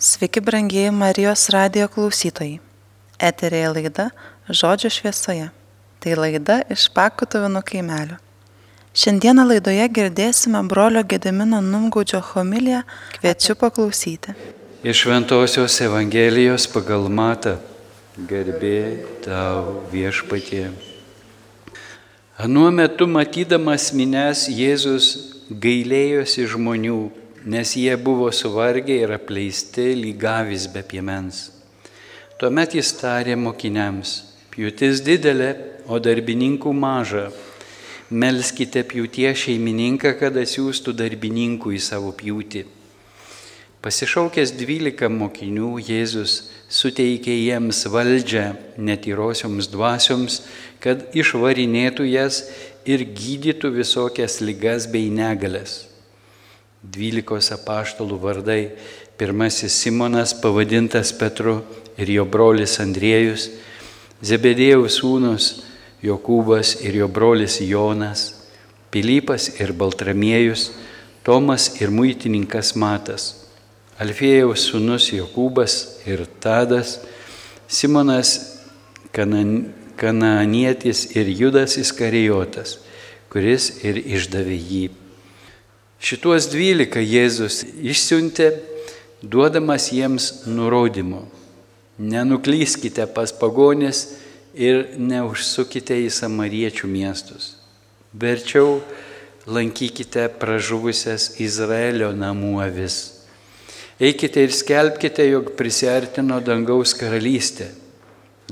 Sveiki, 0.00 0.40
brangieji 0.40 0.90
Marijos 0.92 1.46
radijo 1.48 1.86
klausytojai. 1.88 2.58
Eterėje 3.28 3.70
laida 3.72 4.04
Žodžio 4.58 4.90
šviesoje. 4.92 5.46
Tai 6.04 6.16
laida 6.20 6.58
iš 6.74 6.84
Pakutovino 6.92 7.62
kaimelio. 7.64 8.18
Šiandieną 8.92 9.46
laidoje 9.48 9.88
girdėsime 9.96 10.60
brolio 10.68 11.00
Gedemino 11.00 11.62
Numgaudžio 11.64 12.20
homiliją. 12.34 12.82
Kviečiu 13.16 13.56
paklausyti. 13.56 14.36
Iš 14.84 15.04
Ventosios 15.08 15.80
Evangelijos 15.80 16.68
pagal 16.68 17.08
Matą. 17.08 17.56
Garbė 18.20 19.00
tau 19.24 19.80
viešpatie. 19.96 20.74
Anuo 22.36 22.68
metu 22.68 23.08
matydamas 23.08 23.94
minės 23.96 24.44
Jėzus 24.52 25.14
gailėjosi 25.48 26.52
žmonių 26.52 27.06
nes 27.46 27.76
jie 27.78 27.96
buvo 27.96 28.32
suvargę 28.32 28.96
ir 29.04 29.12
apleisti 29.14 29.94
lygavis 29.94 30.66
be 30.66 30.82
piemens. 30.82 31.52
Tuomet 32.40 32.74
jis 32.74 32.90
tarė 32.98 33.36
mokiniams, 33.38 34.16
pjūtis 34.50 35.04
didelė, 35.06 35.52
o 35.86 36.00
darbininkų 36.02 36.72
maža. 36.74 37.28
Melskite 38.10 38.82
pjūtie 38.90 39.30
šeimininką, 39.30 40.16
kad 40.18 40.34
atsiųstų 40.42 40.96
darbininkų 40.98 41.76
į 41.78 41.80
savo 41.86 42.10
pjūtį. 42.18 42.66
Pasišaukęs 43.82 44.56
dvylika 44.58 45.06
mokinių, 45.06 45.76
Jėzus 45.86 46.38
suteikė 46.66 47.30
jiems 47.30 47.86
valdžią 47.86 48.46
netyrosioms 48.76 49.70
dvasioms, 49.70 50.42
kad 50.82 51.14
išvarinėtų 51.14 52.10
jas 52.10 52.48
ir 52.82 53.06
gydytų 53.06 53.76
visokias 53.78 54.42
lygas 54.42 54.90
bei 54.90 55.12
negalės 55.14 55.84
dvylikos 56.92 57.52
apaštalų 57.56 58.18
vardai. 58.22 58.62
Pirmasis 59.16 59.72
Simonas, 59.80 60.34
pavadintas 60.36 61.12
Petru, 61.16 61.62
ir 61.96 62.10
jo 62.12 62.26
brolis 62.28 62.76
Andriejus, 62.82 63.48
Zebedėjaus 64.24 65.00
sūnus 65.00 65.46
Jokūbas 66.04 66.76
ir 66.84 67.00
jo 67.00 67.08
brolis 67.08 67.58
Jonas, 67.64 68.28
Pilypas 68.92 69.48
ir 69.60 69.72
Baltramiejus, 69.76 70.70
Tomas 71.24 71.68
ir 71.80 71.90
muitininkas 71.92 72.74
Matas, 72.78 73.24
Alfėjaus 74.00 74.68
sūnus 74.70 75.10
Jokūbas 75.12 75.78
ir 76.08 76.26
Tadas, 76.40 77.00
Simonas 77.68 78.36
kanan, 79.12 79.72
Kananietis 79.96 81.06
ir 81.16 81.28
Judas 81.32 81.78
Iskarijotas, 81.80 82.76
kuris 83.32 83.72
ir 83.84 83.96
išdavė 83.96 84.60
jį. 84.60 84.84
Šituos 86.06 86.44
dvylika 86.52 87.00
Jėzus 87.02 87.64
išsiuntė, 87.82 88.52
duodamas 89.26 89.88
jiems 89.90 90.28
nurodymų. 90.46 91.24
Nenuklyskite 91.98 93.08
pas 93.16 93.32
pagonės 93.34 94.04
ir 94.54 94.84
neužsukite 95.02 95.98
į 96.04 96.12
samariečių 96.14 96.92
miestus. 96.92 97.56
Verčiau 98.14 98.78
lankykite 99.50 100.28
pražuvusias 100.38 101.40
Izraelio 101.42 102.12
namų 102.14 102.54
avis. 102.68 103.02
Eikite 103.98 104.46
ir 104.46 104.54
skelbkite, 104.54 105.26
jog 105.26 105.56
prisertino 105.58 106.38
dangaus 106.38 106.94
karalystė. 106.94 107.72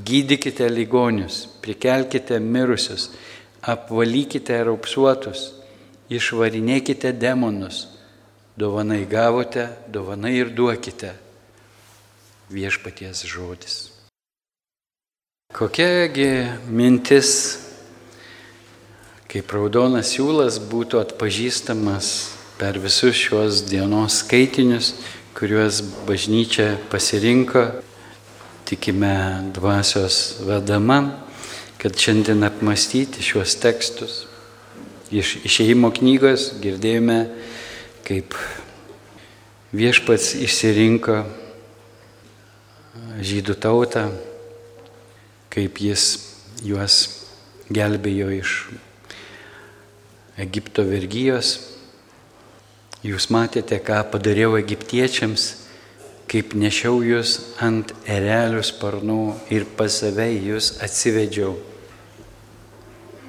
Gydykite 0.03 0.67
ligonius, 0.75 1.45
prikelkite 1.63 2.43
mirusius, 2.43 3.13
apvalykite 3.63 4.65
raupsuotus 4.67 5.53
išvarinėkite 6.11 7.13
demonus. 7.13 7.89
Dovanai 8.57 9.03
gavote, 9.11 9.69
dovanai 9.89 10.37
ir 10.39 10.53
duokite. 10.55 11.15
Viešpaties 12.53 13.25
žodis. 13.27 13.77
Kokiagi 15.55 16.47
mintis, 16.71 17.31
kaip 19.31 19.51
raudonas 19.55 20.13
siūlas 20.15 20.61
būtų 20.71 21.01
atpažįstamas 21.01 22.11
per 22.59 22.79
visus 22.83 23.17
šios 23.19 23.65
dienos 23.67 24.21
skaitinius, 24.23 24.93
kuriuos 25.35 25.81
bažnyčia 26.07 26.77
pasirinko, 26.93 27.65
tikime 28.69 29.51
dvasios 29.55 30.39
vedama, 30.47 31.01
kad 31.79 31.99
šiandien 31.99 32.47
apmastyti 32.47 33.23
šiuos 33.23 33.59
tekstus 33.63 34.23
Iš 35.15 35.29
išėjimo 35.47 35.93
knygos 35.95 36.49
girdėjome, 36.59 37.21
kaip 38.03 38.35
viešpats 39.71 40.33
išsirinko 40.43 41.21
žydų 43.23 43.55
tautą, 43.63 44.09
kaip 45.55 45.79
jis 45.79 46.07
juos 46.67 46.97
gelbėjo 47.71 48.33
iš 48.41 48.55
Egipto 50.43 50.83
vergyjos. 50.89 51.53
Jūs 53.07 53.29
matėte, 53.31 53.79
ką 53.79 54.01
padariau 54.11 54.57
egiptiečiams, 54.59 55.45
kaip 56.27 56.57
nešiau 56.59 57.05
jūs 57.07 57.37
ant 57.63 57.95
erelių 58.11 58.65
sparnų 58.67 59.21
ir 59.55 59.69
pas 59.79 60.01
save 60.03 60.27
jūs 60.33 60.73
atsivedžiau 60.83 61.55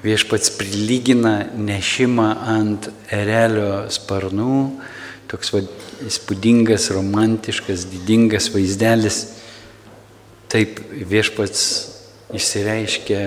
viešpats 0.04 0.52
prilygina 0.58 1.46
nešimą 1.56 2.26
ant 2.52 2.90
erelio 3.12 3.86
sparnų, 3.92 4.58
toks 5.30 5.52
va, 5.54 5.62
įspūdingas, 6.06 6.90
romantiškas, 6.94 7.86
didingas 7.90 8.50
vaizdelis. 8.54 9.20
Taip 10.52 10.78
viešpats 10.92 11.62
išsireiškia, 12.36 13.22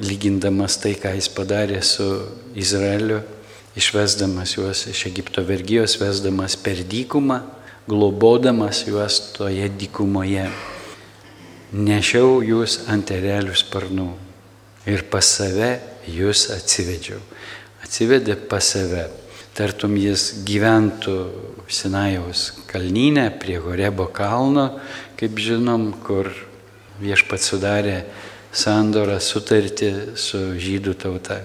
lygindamas 0.00 0.78
tai, 0.82 0.96
ką 0.98 1.14
jis 1.14 1.30
padarė 1.30 1.82
su 1.86 2.08
Izraeliu, 2.58 3.20
išvesdamas 3.78 4.56
juos 4.56 4.86
iš 4.90 5.04
Egipto 5.10 5.44
vergyjos, 5.46 5.98
vesdamas 6.00 6.56
per 6.58 6.82
dykumą, 6.82 7.42
globodamas 7.86 8.86
juos 8.88 9.20
toje 9.36 9.68
dykumoje. 9.78 10.48
Nešiau 11.74 12.38
jūs 12.46 12.84
ant 12.90 13.10
erelių 13.10 13.54
sparnų 13.58 14.12
ir 14.86 15.04
pas 15.10 15.24
save 15.24 15.78
jūs 16.10 16.48
atsivedžiau. 16.54 17.20
Atsivedė 17.84 18.36
pas 18.48 18.64
save. 18.74 19.08
Tartum 19.54 19.94
jis 19.94 20.42
gyventų 20.42 21.16
Sinajaus 21.70 22.48
kalnyne 22.66 23.28
prie 23.38 23.60
Horebo 23.62 24.08
kalno, 24.10 24.80
kaip 25.14 25.38
žinom, 25.38 25.92
kur 26.02 26.32
viešpat 26.98 27.42
sudarė 27.42 27.98
sandorą 28.54 29.20
sutartį 29.22 29.90
su 30.18 30.40
žydų 30.58 30.94
tauta. 30.98 31.38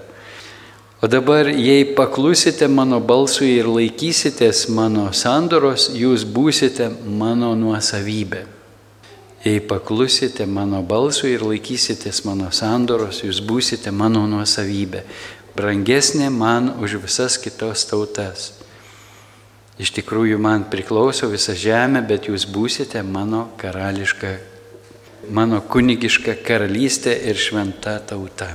O 1.00 1.08
dabar, 1.08 1.48
jei 1.48 1.86
paklusite 1.96 2.68
mano 2.68 3.00
balsui 3.00 3.54
ir 3.62 3.70
laikysitės 3.72 4.66
mano 4.74 5.12
sandoros, 5.16 5.88
jūs 5.96 6.26
būsite 6.28 6.90
mano 7.06 7.54
nuosavybė. 7.56 8.59
Jei 9.44 9.62
paklusite 9.64 10.44
mano 10.46 10.82
balsui 10.84 11.32
ir 11.38 11.46
laikysitės 11.48 12.26
mano 12.28 12.50
sandoros, 12.52 13.22
jūs 13.24 13.40
būsite 13.48 13.92
mano 13.96 14.26
nuosavybė, 14.28 15.06
brangesnė 15.56 16.28
man 16.34 16.74
už 16.84 16.98
visas 17.06 17.38
kitos 17.40 17.86
tautas. 17.88 18.50
Iš 19.80 19.94
tikrųjų 19.96 20.36
man 20.44 20.66
priklauso 20.68 21.30
visa 21.32 21.56
žemė, 21.56 22.02
bet 22.04 22.28
jūs 22.28 22.44
būsite 22.52 23.00
mano 23.08 23.46
karališka, 23.62 24.34
mano 25.32 25.62
kunigiška 25.64 26.36
karalystė 26.44 27.14
ir 27.32 27.40
šventa 27.40 27.96
tauta. 28.04 28.50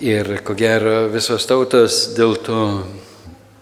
Ir 0.00 0.32
ko 0.40 0.56
gero 0.56 1.10
visos 1.12 1.44
tautos 1.44 2.06
dėl 2.16 2.38
to 2.40 2.62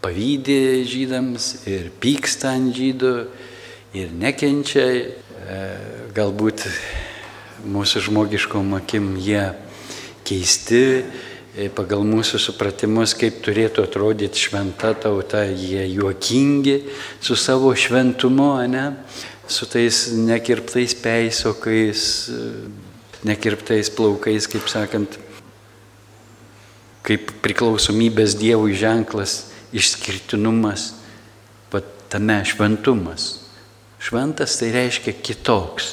pavydė 0.01 0.85
žydams 0.87 1.67
ir 1.67 1.91
pyksta 2.01 2.55
ant 2.55 2.71
žydų 2.79 3.15
ir 3.99 4.15
nekenčia 4.15 4.87
galbūt 6.15 6.67
mūsų 7.67 8.05
žmogiškom 8.07 8.75
akim 8.79 9.15
jie 9.21 9.43
keisti, 10.27 11.03
e, 11.57 11.69
pagal 11.75 12.05
mūsų 12.07 12.41
supratimus, 12.41 13.15
kaip 13.19 13.41
turėtų 13.45 13.85
atrodyti 13.85 14.47
šventa 14.47 14.93
tauta, 14.95 15.43
jie 15.49 15.87
juokingi 15.91 16.77
su 17.21 17.37
savo 17.37 17.75
šventumu, 17.75 18.53
ne? 18.71 18.87
su 19.51 19.67
tais 19.67 20.13
nekirptais 20.15 20.95
peisokais, 20.95 22.05
e, 22.31 22.45
nekirptais 23.27 23.91
plaukais, 23.91 24.47
kaip 24.49 24.71
sakant, 24.71 25.19
kaip 27.03 27.35
priklausomybės 27.43 28.39
Dievui 28.39 28.77
ženklas, 28.79 29.51
išskirtinumas, 29.75 30.93
pat 31.73 31.87
tame 32.13 32.39
šventumas. 32.47 33.40
Šventas 34.01 34.57
tai 34.57 34.71
reiškia 34.73 35.13
kitoks. 35.23 35.91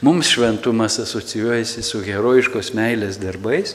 Mums 0.00 0.30
šventumas 0.32 0.96
asocijuojasi 1.02 1.84
su 1.84 2.00
herojiškos 2.00 2.72
meilės 2.76 3.20
darbais, 3.20 3.74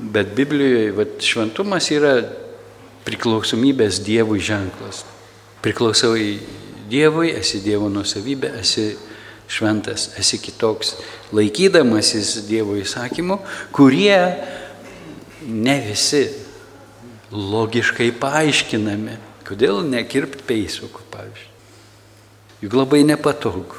bet 0.00 0.32
Biblijoje 0.36 0.94
vat, 0.96 1.18
šventumas 1.20 1.90
yra 1.92 2.14
priklausomybės 3.04 4.00
Dievui 4.06 4.40
ženklas. 4.40 5.04
Priklausau 5.64 6.16
Dievui, 6.88 7.30
esi 7.36 7.60
Dievo 7.64 7.90
nusavybė, 7.92 8.54
esi 8.60 8.94
šventas, 9.52 10.14
esi 10.20 10.40
kitoks, 10.40 10.96
laikydamasis 11.36 12.38
Dievo 12.48 12.78
įsakymų, 12.80 13.38
kurie 13.76 14.16
ne 15.44 15.78
visi 15.84 16.26
logiškai 17.32 18.14
paaiškinami. 18.20 19.20
Kodėl 19.44 19.82
nekirpt 19.84 20.46
peisukų, 20.48 21.04
pavyzdžiui? 21.12 21.53
Juk 22.64 22.72
labai 22.80 23.02
nepatogu. 23.04 23.76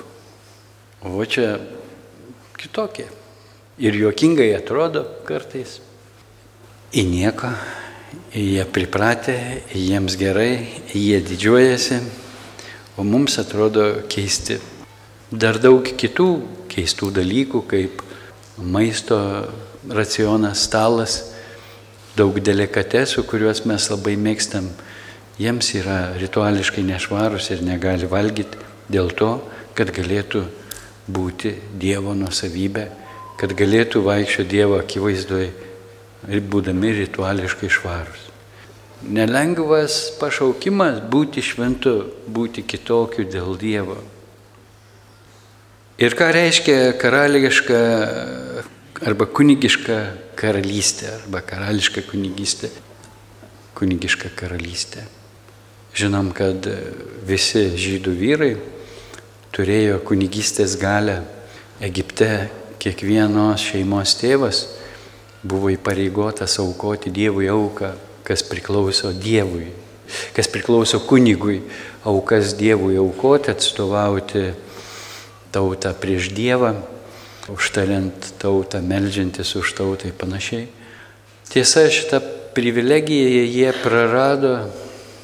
O 1.02 1.26
čia 1.26 1.58
kitokie. 2.54 3.08
Ir 3.82 3.96
juokingai 3.98 4.52
atrodo 4.54 5.02
kartais. 5.26 5.80
Į 6.94 7.02
nieką, 7.10 7.50
jie 8.30 8.62
pripratę, 8.70 9.34
jiems 9.74 10.14
gerai, 10.22 10.68
jie 10.94 11.18
didžiuojasi, 11.18 11.98
o 13.02 13.02
mums 13.02 13.40
atrodo 13.42 14.06
keisti. 14.06 14.60
Dar 15.34 15.58
daug 15.58 15.82
kitų 15.82 16.30
keistų 16.70 17.10
dalykų, 17.18 17.64
kaip 17.66 18.06
maisto 18.62 19.18
racionas, 19.90 20.62
stalas, 20.70 21.18
daug 22.14 22.38
delikatesų, 22.38 23.26
kuriuos 23.26 23.66
mes 23.66 23.90
labai 23.90 24.14
mėgstam, 24.14 24.70
jiems 25.42 25.74
yra 25.82 26.00
rituališkai 26.22 26.86
nešvarus 26.86 27.50
ir 27.50 27.66
negali 27.66 28.06
valgyti 28.14 28.75
dėl 28.92 29.12
to, 29.16 29.32
kad 29.76 29.92
galėtų 29.94 30.46
būti 31.08 31.54
Dievo 31.78 32.16
nusavybė, 32.18 32.88
kad 33.40 33.54
galėtų 33.58 34.02
vaikščio 34.06 34.46
Dievo 34.50 34.80
akivaizdoje 34.80 35.52
būdami 36.26 36.94
rituališkai 37.02 37.70
švarus. 37.70 38.24
Nelengvas 39.06 40.16
pašaukimas 40.18 41.04
būti 41.12 41.44
šventu, 41.46 41.98
būti 42.26 42.64
kitokiu 42.66 43.28
dėl 43.30 43.58
Dievo. 43.60 44.00
Ir 46.02 46.16
ką 46.18 46.32
reiškia 46.34 46.96
karališka 47.00 47.78
arba 49.06 49.28
kunigiška 49.28 50.00
karalystė, 50.40 51.12
arba 51.22 51.44
karališka 51.46 52.04
kunigystė, 52.08 52.72
kunigiška 53.78 54.32
karalystė. 54.36 55.06
Žinom, 55.96 56.34
kad 56.36 56.68
visi 57.28 57.70
žydų 57.80 58.16
vyrai 58.20 58.56
turėjo 59.56 60.02
kunigystės 60.04 60.76
galę. 60.80 61.22
Egipte 61.84 62.50
kiekvienos 62.80 63.64
šeimos 63.64 64.16
tėvas 64.20 64.66
buvo 65.46 65.72
įpareigotas 65.72 66.58
aukoti 66.64 67.12
Dievui 67.14 67.48
auką, 67.52 67.94
kas 68.28 68.44
priklauso 68.48 69.14
Dievui, 69.16 69.70
kas 70.36 70.50
priklauso 70.52 71.00
kunigui, 71.08 71.62
aukas 72.04 72.56
Dievui 72.60 72.98
aukoti, 73.00 73.54
atstovauti 73.54 74.46
tautą 75.56 75.94
prieš 75.96 76.32
Dievą, 76.36 76.76
užtariant 77.52 78.34
tautą, 78.42 78.82
melžiantis 78.84 79.56
už 79.56 79.76
tautą 79.78 80.10
ir 80.10 80.18
panašiai. 80.20 80.68
Tiesa, 81.48 81.86
šitą 81.88 82.20
privilegiją 82.58 83.46
jie 83.46 83.70
prarado, 83.84 84.58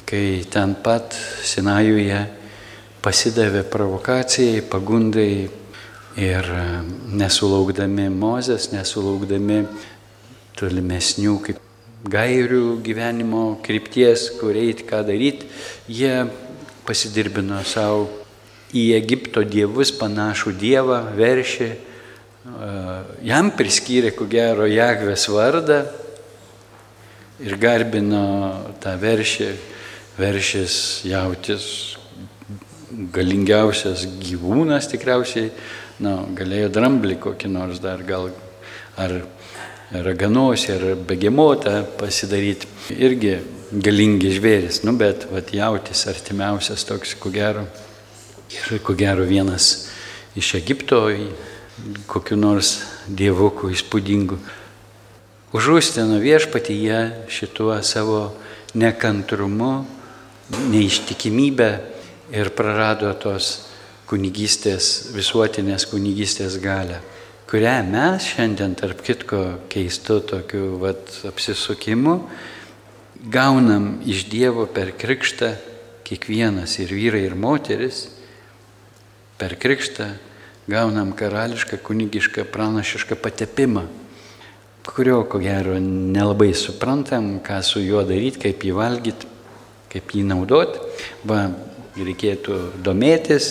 kai 0.08 0.44
ten 0.48 0.76
pat 0.78 1.16
Sinajuje 1.44 2.41
pasidavė 3.02 3.64
provokacijai, 3.66 4.62
pagundai 4.70 5.48
ir 6.20 6.48
nesulaukdami 7.10 8.06
Mozės, 8.12 8.70
nesulaukdami 8.70 9.64
tolimesnių 10.58 11.36
kaip 11.42 11.60
gairių 12.12 12.78
gyvenimo 12.82 13.44
krypties, 13.62 14.28
kur 14.38 14.56
eiti, 14.58 14.86
ką 14.86 15.02
daryti, 15.06 15.48
jie 15.90 16.26
pasidirbino 16.86 17.60
savo 17.66 18.08
į 18.74 18.92
Egipto 18.96 19.42
dievus 19.46 19.92
panašų 19.94 20.54
dievą, 20.58 21.00
veršį, 21.18 21.70
jam 23.26 23.50
priskyrė, 23.54 24.12
ko 24.16 24.26
gero, 24.30 24.66
Jagvės 24.66 25.28
vardą 25.30 25.82
ir 27.42 27.58
garbino 27.58 28.24
tą 28.82 28.94
veršį, 28.98 29.50
veršis 30.18 30.76
jautis 31.08 31.66
galingiausias 33.12 34.04
gyvūnas 34.20 34.88
tikriausiai, 34.92 35.50
na, 36.02 36.18
galėjo 36.36 36.70
dramblį 36.72 37.18
kokį 37.22 37.50
nors 37.52 37.80
dar 37.82 38.02
gal, 38.06 38.30
ar 39.00 39.22
raganosį 39.92 40.72
ar 40.76 40.84
begemotą 41.08 41.82
pasidaryti. 42.00 42.68
Irgi 42.92 43.38
galingi 43.72 44.32
žvėris, 44.36 44.82
nu 44.84 44.96
bet 44.98 45.26
vat, 45.32 45.52
jautis 45.54 46.04
artimiausias 46.10 46.84
toks, 46.88 47.14
ko 47.20 47.32
gero. 47.32 47.64
Ir 48.52 48.82
ko 48.84 48.92
gero 48.96 49.24
vienas 49.24 49.88
iš 50.36 50.54
Egipto 50.58 51.06
kokiu 52.10 52.36
nors 52.36 52.82
dievukų 53.08 53.72
įspūdingų. 53.72 54.36
Užrūstino 55.56 56.18
viešpatyje 56.20 56.98
šituo 57.32 57.74
savo 57.84 58.20
nekantrumu, 58.76 59.72
neištikimybę 60.72 61.70
ir 62.32 62.52
prarado 62.56 63.12
tos 63.20 63.68
kunigystės, 64.10 65.12
visuotinės 65.14 65.86
kunigystės 65.88 66.58
galę 66.60 67.00
kurią 67.52 67.82
mes 67.84 68.24
šiandien, 68.32 68.72
tarp 68.80 69.02
kitko, 69.04 69.38
keistu 69.68 70.22
tokiu 70.24 70.78
vat, 70.80 71.10
apsisukimu, 71.28 72.14
gaunam 73.28 73.98
iš 74.08 74.22
Dievo 74.32 74.64
per 74.64 74.94
krikštą, 74.96 75.50
kiekvienas 76.08 76.78
ir 76.80 76.94
vyrai, 76.96 77.26
ir 77.28 77.36
moteris, 77.36 78.06
per 79.36 79.58
krikštą 79.60 80.06
gaunam 80.72 81.12
karališką, 81.12 81.76
kunigišką, 81.84 82.46
pranašišką 82.54 83.20
patepimą, 83.20 83.84
kurio, 84.88 85.20
ko 85.28 85.42
gero, 85.44 85.76
nelabai 85.76 86.54
suprantam, 86.56 87.34
ką 87.44 87.60
su 87.60 87.84
juo 87.84 88.00
daryti, 88.08 88.46
kaip 88.46 88.64
jį 88.64 88.72
valgyti, 88.80 89.28
kaip 89.92 90.16
jį 90.16 90.24
naudoti. 90.32 90.80
Va, 91.28 91.50
reikėtų 91.96 92.58
domėtis, 92.84 93.50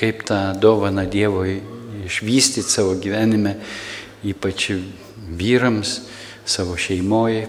kaip 0.00 0.24
tą 0.28 0.40
dovaną 0.58 1.04
Dievui 1.10 1.60
išvystyti 2.06 2.66
savo 2.66 2.96
gyvenime, 2.98 3.56
ypač 4.26 4.70
vyrams, 5.38 6.00
savo 6.48 6.76
šeimoje, 6.80 7.46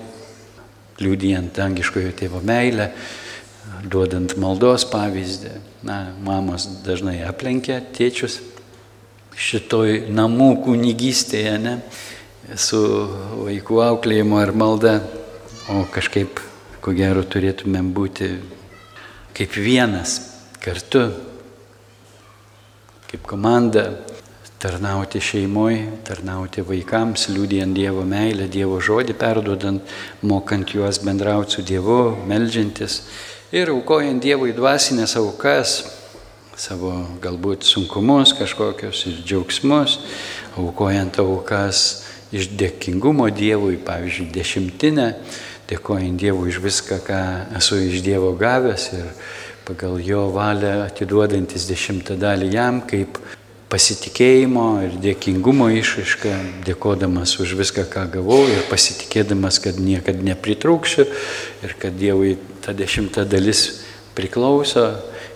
liūdijant 1.01 1.57
angiškojo 1.63 2.13
tėvo 2.19 2.41
meilę, 2.45 2.91
duodant 3.87 4.35
maldos 4.37 4.85
pavyzdį. 4.91 5.55
Na, 5.87 6.11
mamos 6.21 6.67
dažnai 6.85 7.23
aplenkia 7.25 7.79
tėčius 7.95 8.37
šitoj 9.33 10.11
namų 10.13 10.51
kunigystėje, 10.67 11.55
ne, 11.63 11.75
su 12.59 12.81
vaikų 13.47 13.81
auklėjimu 13.87 14.37
ar 14.41 14.51
malda, 14.53 14.95
o 15.71 15.81
kažkaip, 15.89 16.41
ko 16.83 16.93
gero, 16.97 17.23
turėtumėm 17.23 17.89
būti 17.95 18.33
kaip 19.37 19.57
vienas, 19.57 20.19
kartu, 20.63 21.07
kaip 23.11 23.27
komanda, 23.27 23.89
tarnauti 24.61 25.19
šeimoje, 25.23 25.87
tarnauti 26.05 26.61
vaikams, 26.61 27.25
liūdėjant 27.33 27.73
Dievo 27.73 28.03
meilę, 28.05 28.45
Dievo 28.51 28.77
žodį 28.83 29.15
perdodant, 29.17 29.95
mokant 30.21 30.69
juos 30.75 31.01
bendrauti 31.01 31.57
su 31.57 31.65
Dievu, 31.65 32.03
melžiantis 32.29 33.01
ir 33.51 33.71
aukojant 33.73 34.21
Dievui 34.21 34.53
dvasinės 34.55 35.17
aukas, 35.19 35.79
savo 36.55 36.93
galbūt 37.23 37.65
sunkumus 37.65 38.35
kažkokius 38.37 39.01
ir 39.09 39.17
džiaugsmus, 39.25 39.97
aukojant 40.61 41.17
aukas 41.23 42.03
iš 42.31 42.51
dėkingumo 42.55 43.31
Dievui, 43.33 43.79
pavyzdžiui, 43.81 44.29
dešimtinę, 44.35 45.07
dėkojant 45.71 46.19
Dievui 46.19 46.51
už 46.51 46.59
viską, 46.63 46.99
ką 47.07 47.21
esu 47.57 47.79
iš 47.87 48.01
Dievo 48.03 48.33
gavęs 48.35 48.91
ir 48.97 49.07
pagal 49.65 50.01
jo 50.03 50.27
valią 50.33 50.81
atiduodantis 50.89 51.69
dešimtą 51.69 52.17
dalį 52.19 52.49
jam 52.51 52.81
kaip 52.87 53.19
pasitikėjimo 53.71 54.65
ir 54.83 54.97
dėkingumo 54.99 55.69
išraiška, 55.79 56.33
dėkodamas 56.67 57.37
už 57.39 57.55
viską, 57.61 57.85
ką 57.87 58.03
gavau 58.17 58.41
ir 58.51 58.65
pasitikėdamas, 58.67 59.61
kad 59.63 59.79
niekada 59.79 60.19
nepritrūksiu 60.27 61.07
ir 61.63 61.75
kad 61.79 61.95
Dievui 61.95 62.35
ta 62.65 62.75
dešimta 62.75 63.23
dalis 63.23 63.85
priklauso 64.17 64.89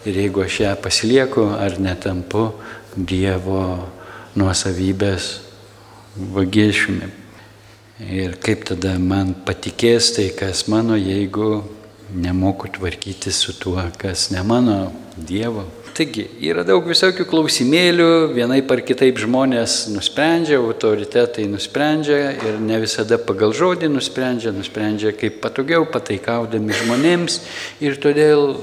ir 0.03 0.19
jeigu 0.19 0.43
aš 0.43 0.59
ją 0.65 0.75
pasilieku 0.83 1.47
ar 1.55 1.79
netampu 1.79 2.49
Dievo 2.95 3.87
nuosavybės 4.35 5.31
vagėšiumi. 6.35 7.24
Ir 8.03 8.33
kaip 8.43 8.65
tada 8.67 8.97
man 8.99 9.31
patikės 9.47 10.09
tai, 10.17 10.27
kas 10.35 10.65
mano, 10.67 10.97
jeigu 10.99 11.63
nemoku 12.11 12.67
tvarkyti 12.75 13.31
su 13.31 13.55
tuo, 13.55 13.79
kas 13.97 14.29
ne 14.35 14.43
mano 14.43 14.91
Dievo. 15.15 15.63
Taigi, 15.95 16.25
yra 16.43 16.65
daug 16.67 16.83
visokių 16.83 17.23
klausimėlių, 17.31 18.09
vienai 18.35 18.59
par 18.67 18.81
kitaip 18.83 19.15
žmonės 19.23 19.85
nusprendžia, 19.93 20.59
autoritetai 20.59 21.45
nusprendžia 21.47 22.33
ir 22.35 22.59
ne 22.59 22.81
visada 22.83 23.15
pagal 23.15 23.55
žodį 23.55 23.87
nusprendžia, 23.93 24.51
nusprendžia 24.51 25.15
kaip 25.15 25.39
patogiau, 25.39 25.87
pataikaudami 25.87 26.75
žmonėms. 26.75 27.39
Ir 27.79 27.95
todėl 28.03 28.57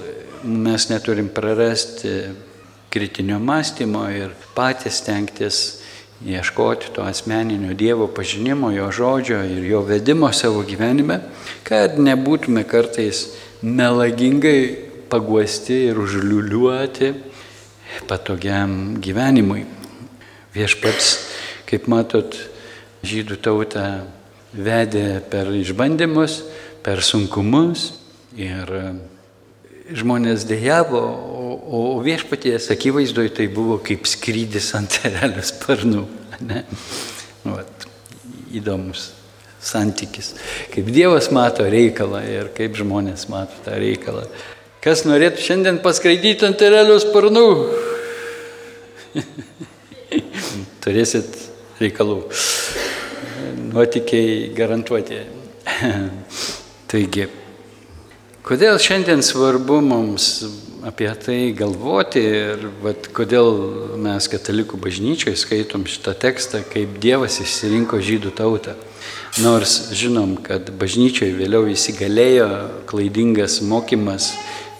mes 0.44 0.90
neturim 0.92 1.32
prarasti 1.32 2.18
kritinio 2.92 3.40
mąstymo 3.40 4.04
ir 4.12 4.36
patys 4.52 5.00
tenktis 5.06 5.62
ieškoti 6.26 6.92
to 6.94 7.02
asmeninio 7.02 7.74
Dievo 7.74 8.06
pažinimo, 8.06 8.70
jo 8.70 8.90
žodžio 8.92 9.42
ir 9.44 9.64
jo 9.64 9.82
vedimo 9.82 10.32
savo 10.32 10.62
gyvenime, 10.62 11.20
kad 11.62 11.98
nebūtume 11.98 12.64
kartais 12.68 13.26
melagingai 13.62 14.76
paguosti 15.10 15.84
ir 15.90 15.98
užliuliuoti 15.98 17.12
patogiam 18.08 18.96
gyvenimui. 19.02 19.66
Viešpats, 20.54 21.12
kaip 21.68 21.88
matot, 21.88 22.36
žydų 23.06 23.38
tautą 23.42 23.86
vedė 24.52 25.22
per 25.32 25.48
išbandymus, 25.56 26.42
per 26.84 27.02
sunkumus 27.04 27.92
ir 28.36 28.68
žmonės 29.92 30.46
dėjavo, 30.48 31.00
o, 31.02 31.56
o 31.62 31.80
viešpaties 32.04 32.70
akivaizdoje 32.72 33.32
tai 33.36 33.48
buvo 33.52 33.78
kaip 33.84 34.06
skrydis 34.08 34.72
ant 34.78 35.00
erelio 35.08 35.42
sparnų. 35.62 36.06
Ne? 36.42 36.64
Vat, 37.46 37.86
įdomus 38.54 39.12
santykis. 39.62 40.32
Kaip 40.72 40.90
Dievas 40.90 41.30
mato 41.34 41.66
reikalą 41.70 42.22
ir 42.26 42.50
kaip 42.56 42.74
žmonės 42.78 43.28
mato 43.30 43.54
tą 43.64 43.76
reikalą. 43.78 44.26
Kas 44.82 45.04
norėtų 45.06 45.44
šiandien 45.44 45.78
paskraidyti 45.84 46.48
ant 46.48 46.62
erelio 46.66 46.98
sparnų? 47.02 47.46
Turėsit 50.82 51.38
reikalų. 51.78 52.18
Nuotikiai 53.70 54.50
garantuoti. 54.56 55.22
Taigi, 56.90 57.28
kodėl 58.46 58.78
šiandien 58.82 59.22
svarbu 59.24 59.80
mums 59.84 60.44
apie 60.86 61.10
tai 61.22 61.52
galvoti 61.54 62.22
ir 62.22 62.64
vat, 62.82 63.06
kodėl 63.14 63.52
mes 64.02 64.26
katalikų 64.30 64.80
bažnyčioje 64.82 65.38
skaitom 65.38 65.86
šitą 65.86 66.16
tekstą, 66.18 66.64
kaip 66.72 66.98
Dievas 67.02 67.38
išsirinko 67.42 68.02
žydų 68.02 68.34
tautą. 68.38 68.74
Nors 69.42 69.94
žinom, 69.96 70.36
kad 70.44 70.68
bažnyčioje 70.78 71.32
vėliau 71.38 71.64
įsigalėjo 71.72 72.50
klaidingas 72.90 73.62
mokymas 73.64 74.32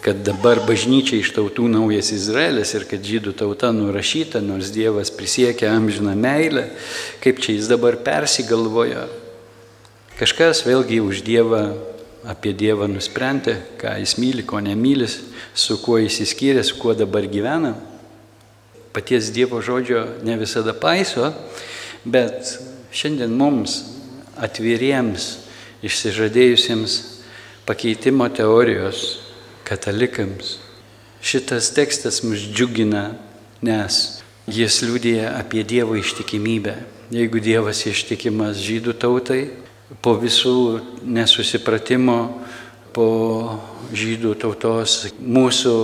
kad 0.03 0.19
dabar 0.27 0.59
bažnyčia 0.67 1.21
iš 1.23 1.31
tautų 1.37 1.69
naujas 1.71 2.11
Izraelis 2.11 2.75
ir 2.75 2.89
kad 2.91 3.05
žydų 3.07 3.37
tauta 3.39 3.71
nurašyta, 3.71 4.41
nors 4.43 4.73
Dievas 4.75 5.13
prisiekė 5.15 5.69
amžiną 5.71 6.17
meilę, 6.19 6.67
kaip 7.23 7.39
čia 7.39 7.55
jis 7.55 7.71
dabar 7.71 7.95
persigalvojo. 8.03 9.07
Kažkas 10.19 10.65
vėlgi 10.67 10.99
už 11.07 11.23
Dievą, 11.23 11.63
apie 12.29 12.53
Dievą 12.55 12.87
nusprendė, 12.91 13.57
ką 13.81 13.97
jis 14.03 14.17
myli, 14.21 14.45
ko 14.47 14.61
nemylis, 14.63 15.19
su 15.55 15.79
kuo 15.83 15.99
jis 15.99 16.21
įskyrė, 16.27 16.63
su 16.65 16.79
kuo 16.79 16.95
dabar 16.95 17.27
gyvena. 17.31 17.75
Paties 18.93 19.33
Dievo 19.35 19.63
žodžio 19.65 20.05
ne 20.27 20.37
visada 20.39 20.75
paiso, 20.77 21.33
bet 22.05 22.57
šiandien 22.93 23.33
mums 23.35 23.81
atviriems, 24.37 25.31
išsižadėjusiems 25.83 26.99
pakeitimo 27.67 28.29
teorijos 28.31 29.19
katalikams. 29.67 30.59
Šitas 31.23 31.71
tekstas 31.75 32.23
mus 32.27 32.43
džiugina, 32.51 33.13
nes 33.63 33.99
jis 34.51 34.81
liūdėja 34.83 35.37
apie 35.39 35.63
Dievo 35.67 35.97
ištikimybę. 35.99 36.77
Jeigu 37.13 37.43
Dievas 37.43 37.85
ištikimas 37.87 38.61
žydų 38.63 38.95
tautai, 38.99 39.43
po 40.01 40.15
visų 40.21 40.57
nesusipratimo, 41.05 42.19
po 42.93 43.09
žydų 43.93 44.35
tautos 44.41 45.13
mūsų 45.21 45.77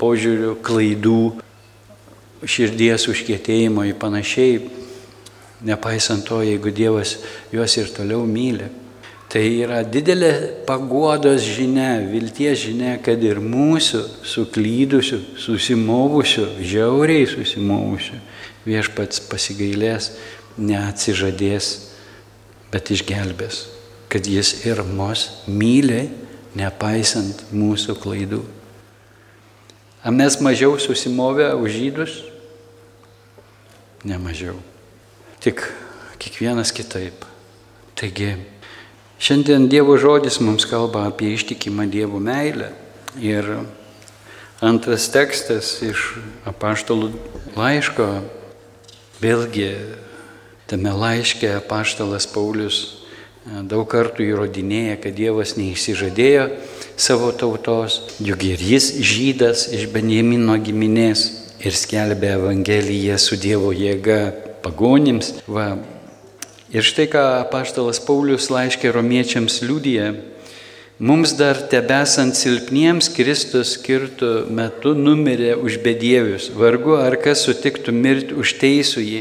požiūrių, 0.00 0.56
klaidų, 0.64 1.22
širdies 2.42 3.08
užkietėjimo 3.12 3.86
ir 3.88 3.98
panašiai, 4.02 4.60
nepaisant 5.62 6.26
to, 6.26 6.42
jeigu 6.42 6.72
Dievas 6.74 7.16
juos 7.54 7.76
ir 7.78 7.92
toliau 7.94 8.26
myli, 8.26 8.68
Tai 9.32 9.40
yra 9.64 9.78
didelė 9.80 10.28
paguodos 10.68 11.46
žinia, 11.56 12.02
vilties 12.04 12.66
žinia, 12.66 12.98
kad 13.00 13.22
ir 13.24 13.38
mūsų 13.40 14.02
suklydusių, 14.28 15.20
susimovusių, 15.40 16.44
žiauriai 16.60 17.24
susimovusių 17.30 18.18
viešpats 18.66 19.22
pasigailės, 19.30 20.10
neatsižadės, 20.60 21.70
bet 22.72 22.90
išgelbės, 22.94 23.66
kad 24.12 24.26
jis 24.28 24.64
ir 24.66 24.82
mus 24.86 25.28
myli, 25.46 26.08
nepaisant 26.58 27.44
mūsų 27.52 27.96
klaidų. 28.02 28.42
Ar 30.02 30.14
mes 30.16 30.38
mažiau 30.42 30.74
susimovę 30.82 31.52
už 31.54 31.76
žydus? 31.78 32.16
Nemažiau. 34.02 34.56
Tik 35.44 35.62
kiekvienas 36.18 36.74
kitaip. 36.74 37.28
Taigi 37.94 38.34
Šiandien 39.22 39.68
Dievo 39.70 39.94
žodis 39.94 40.40
mums 40.42 40.64
kalba 40.66 41.04
apie 41.06 41.28
ištikimą 41.36 41.84
Dievo 41.86 42.18
meilę. 42.18 42.72
Ir 43.22 43.46
antras 44.58 45.04
tekstas 45.14 45.76
iš 45.86 46.16
apaštalų 46.42 47.12
laiško, 47.54 48.08
vėlgi 49.22 49.68
tame 50.72 50.96
laiške 50.96 51.52
apaštalas 51.58 52.26
Paulius 52.32 52.80
e, 52.88 53.60
daug 53.68 53.84
kartų 53.92 54.24
įrodinėja, 54.32 54.96
kad 55.04 55.14
Dievas 55.20 55.54
neįsižadėjo 55.60 56.48
savo 56.96 57.28
tautos, 57.36 58.00
juk 58.24 58.48
ir 58.48 58.66
jis 58.72 58.90
žydas 59.04 59.68
iš 59.76 59.90
Benjamino 59.92 60.56
giminės 60.56 61.28
ir 61.60 61.76
skelbė 61.76 62.38
Evangeliją 62.40 63.20
su 63.20 63.36
Dievo 63.36 63.74
jėga 63.76 64.22
pagonims. 64.64 65.34
Va, 65.44 65.74
Ir 66.72 66.80
štai 66.80 67.04
ką 67.12 67.22
paštalas 67.52 67.98
Paulius 68.00 68.46
laiškė 68.48 68.94
romiečiams 68.96 69.58
liūdija, 69.60 70.06
mums 70.96 71.34
dar 71.36 71.58
tebesant 71.68 72.32
silpniems 72.32 73.10
Kristus 73.12 73.74
skirtų 73.76 74.46
metu 74.48 74.94
numirė 74.96 75.50
už 75.60 75.82
bedievius, 75.84 76.46
vargu 76.56 76.96
ar 76.96 77.18
kas 77.20 77.44
sutiktų 77.44 77.92
mirti 77.92 78.38
už 78.40 78.54
teisųjį, 78.62 79.20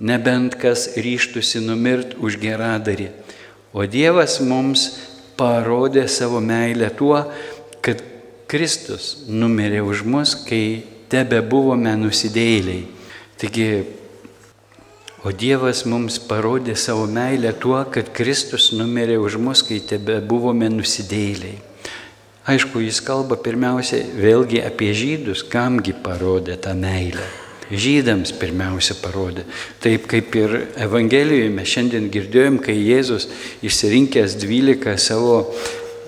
nebent 0.00 0.56
kas 0.58 0.88
ryštusi 0.96 1.62
numirti 1.64 2.18
už 2.22 2.38
geradarį. 2.42 3.10
O 3.72 3.84
Dievas 3.86 4.38
mums 4.40 4.88
parodė 5.38 6.06
savo 6.08 6.40
meilę 6.40 6.90
tuo, 6.94 7.20
kad 7.84 8.02
Kristus 8.48 9.26
numirė 9.28 9.82
už 9.84 10.04
mus, 10.08 10.34
kai 10.48 10.82
tebe 11.12 11.42
buvome 11.44 11.92
nusidėjėliai. 12.00 12.86
Taigi 13.38 13.68
O 15.26 15.32
Dievas 15.34 15.80
mums 15.82 16.20
parodė 16.22 16.76
savo 16.78 17.02
meilę 17.10 17.50
tuo, 17.58 17.80
kad 17.90 18.12
Kristus 18.14 18.68
numirė 18.70 19.16
už 19.18 19.34
mus, 19.42 19.64
kai 19.66 19.80
tebe 19.82 20.20
buvome 20.22 20.68
nusidėliai. 20.70 21.58
Aišku, 22.48 22.78
jis 22.86 23.02
kalba 23.04 23.36
pirmiausia 23.42 23.98
vėlgi 24.14 24.62
apie 24.62 24.94
žydus, 24.94 25.42
kamgi 25.42 25.96
parodė 26.06 26.54
tą 26.62 26.76
meilę. 26.78 27.26
Žydams 27.68 28.32
pirmiausia 28.40 28.96
parodė. 29.02 29.44
Taip 29.84 30.06
kaip 30.08 30.32
ir 30.40 30.54
Evangelijoje 30.80 31.50
mes 31.52 31.68
šiandien 31.68 32.08
girdėjom, 32.12 32.56
kai 32.64 32.78
Jėzus 32.78 33.28
išsirinkęs 33.66 34.38
dvylika 34.40 34.96
savo 35.00 35.42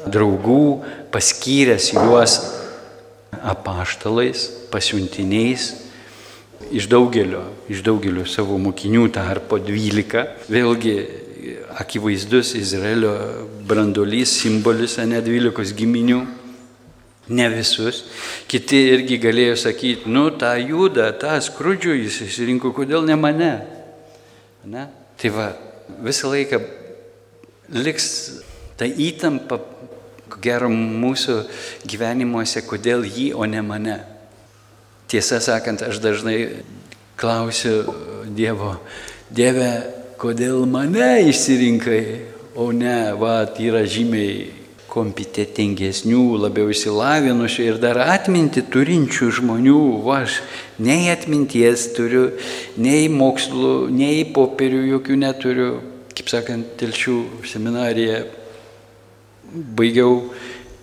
draugų, 0.09 0.81
paskyręs 1.13 1.91
juos 1.93 2.39
apaštalais, 3.41 4.49
pasiuntiniais, 4.73 5.71
iš 6.73 6.89
daugelio, 6.89 7.43
iš 7.69 7.85
daugelio 7.85 8.25
savo 8.29 8.57
mokinių 8.61 9.09
tarpo 9.13 9.59
12, 9.61 10.25
vėlgi 10.49 10.97
akivaizdus 11.81 12.55
Izraelio 12.59 13.15
brandolys, 13.69 14.33
simbolis, 14.43 14.99
ne 15.05 15.21
12 15.25 15.77
giminių, 15.77 16.21
ne 17.31 17.47
visus. 17.53 18.05
Kiti 18.51 18.81
irgi 18.95 19.19
galėjo 19.23 19.57
sakyti, 19.63 20.11
nu 20.11 20.29
tą 20.39 20.53
judą, 20.59 21.11
tą 21.21 21.37
skrudžių 21.43 21.97
jis 22.03 22.21
išsirinko, 22.27 22.75
kodėl 22.77 23.07
ne 23.07 23.17
mane. 23.19 23.53
Ne? 24.67 24.87
Tai 25.21 25.33
va, 25.35 25.51
visą 26.05 26.33
laiką 26.33 26.61
liks 27.81 28.09
ta 28.79 28.89
įtampa, 28.89 29.61
ko 30.31 30.41
gero, 30.43 30.71
mūsų 30.71 31.41
gyvenimuose, 31.91 32.65
kodėl 32.67 33.07
jį, 33.07 33.31
o 33.39 33.47
ne 33.47 33.63
mane. 33.65 33.99
Tiesą 35.11 35.41
sakant, 35.43 35.83
aš 35.83 35.99
dažnai 36.03 36.39
klausiu 37.19 37.83
Dievo, 38.31 38.77
Dieve, 39.31 39.71
kodėl 40.21 40.65
mane 40.71 41.21
išsirinkai, 41.31 42.03
o 42.59 42.71
ne, 42.75 43.13
va, 43.19 43.43
yra 43.59 43.83
žymiai 43.87 44.60
kompetitingesnių, 44.91 46.23
labiau 46.43 46.71
įsilavinusių 46.73 47.67
ir 47.69 47.79
dar 47.83 48.01
atminti 48.03 48.65
turinčių 48.67 49.31
žmonių, 49.39 49.81
va, 50.05 50.25
aš 50.25 50.41
nei 50.83 51.09
atminties 51.13 51.87
turiu, 51.97 52.27
nei 52.81 53.07
mokslų, 53.13 53.75
nei 53.95 54.25
popierių 54.35 54.83
jokių 54.97 55.19
neturiu, 55.23 55.71
kaip 56.11 56.33
sakant, 56.33 56.75
telšių 56.81 57.17
seminariją 57.49 58.25
baigiau 59.79 60.17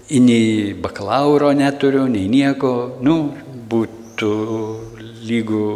nei 0.09 0.73
bakalauro 0.79 1.51
neturiu, 1.55 2.07
nei 2.11 2.27
nieko, 2.31 2.99
nu, 3.03 3.17
būtų 3.67 4.31
lygų 5.27 5.67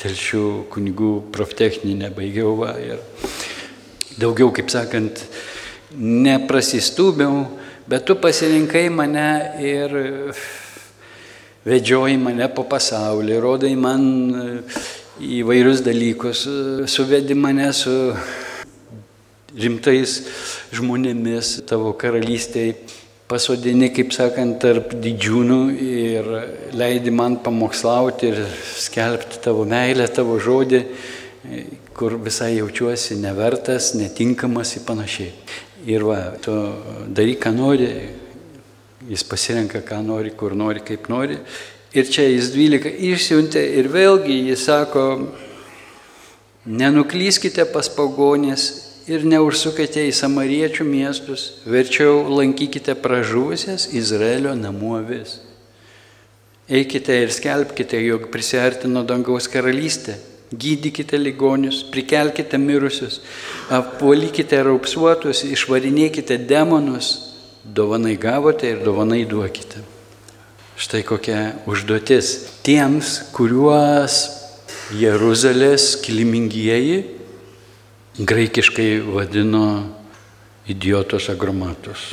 telšių 0.00 0.44
kunigų 0.72 1.12
proftechninę 1.32 2.08
baigiau 2.16 2.56
va, 2.58 2.72
ir 2.80 3.04
daugiau, 4.20 4.50
kaip 4.54 4.72
sakant, 4.72 5.20
neprasistūmiau, 5.98 7.44
bet 7.88 8.06
tu 8.08 8.16
pasirinkai 8.20 8.88
mane 8.90 9.28
ir 9.62 9.94
vedžioji 11.64 12.18
mane 12.20 12.48
po 12.54 12.66
pasaulį, 12.68 13.38
rodai 13.40 13.74
man 13.78 14.02
įvairius 15.20 15.84
dalykus, 15.84 16.44
suvedi 16.90 17.36
mane 17.38 17.70
su 17.76 17.94
rimtais 19.54 20.18
žmonėmis 20.74 21.60
tavo 21.68 21.94
karalystėje, 21.98 22.74
pasodini, 23.30 23.88
kaip 23.94 24.12
sakant, 24.12 24.58
tarp 24.62 24.92
didžiūnų 25.00 25.60
ir 25.80 26.30
leidi 26.76 27.12
man 27.14 27.38
pamokslauti 27.42 28.32
ir 28.32 28.42
skelbti 28.78 29.40
tavo 29.44 29.64
meilę, 29.68 30.08
tavo 30.12 30.36
žodį, 30.42 30.82
kur 31.96 32.18
visai 32.20 32.56
jaučiuosi 32.58 33.16
nevertas, 33.22 33.92
netinkamas 33.96 34.74
ir 34.76 34.84
panašiai. 34.88 35.32
Ir 35.84 36.04
va, 36.08 36.18
tu 36.40 36.52
daryk, 37.12 37.42
ką 37.44 37.52
nori, 37.52 37.88
jis 39.08 39.24
pasirenka, 39.28 39.82
ką 39.84 40.00
nori, 40.04 40.32
kur 40.32 40.54
nori, 40.56 40.80
kaip 40.80 41.10
nori. 41.12 41.36
Ir 41.94 42.08
čia 42.08 42.24
jis 42.30 42.48
12 42.54 42.94
išsiuntė 43.12 43.60
ir 43.78 43.90
vėlgi 43.92 44.38
jis 44.48 44.64
sako, 44.64 45.04
nenuklyskite 46.64 47.66
pas 47.70 47.90
pagonės 47.92 48.64
ir 49.06 49.26
neužsukite 49.28 50.06
į 50.08 50.14
samariečių 50.16 50.86
miestus, 50.88 51.50
verčiau 51.68 52.24
lankykite 52.32 52.96
pražuvusias 53.04 53.90
Izraelio 53.92 54.56
namų 54.56 54.94
avis. 55.02 55.38
Eikite 56.64 57.18
ir 57.26 57.32
skelbkite, 57.32 58.00
jog 58.00 58.30
prisartino 58.32 59.04
dangaus 59.04 59.50
karalystė, 59.52 60.16
gydykite 60.52 61.18
ligonius, 61.18 61.82
prikelkite 61.90 62.58
mirusius, 62.58 63.20
apvalykite 63.72 64.60
raupsuotus, 64.66 65.44
išvarinėkite 65.48 66.38
demonus, 66.48 67.14
dovanai 67.64 68.16
gavote 68.20 68.68
ir 68.68 68.84
dovanai 68.84 69.24
duokite. 69.28 69.82
Štai 70.74 71.04
kokia 71.06 71.54
užduotis 71.70 72.32
tiems, 72.66 73.30
kuriuos 73.34 74.24
Jeruzalės 74.98 75.94
kilimingieji 76.02 76.98
graikiškai 78.18 78.98
vadino 79.06 79.66
idiotos 80.70 81.30
agromatus. 81.32 82.12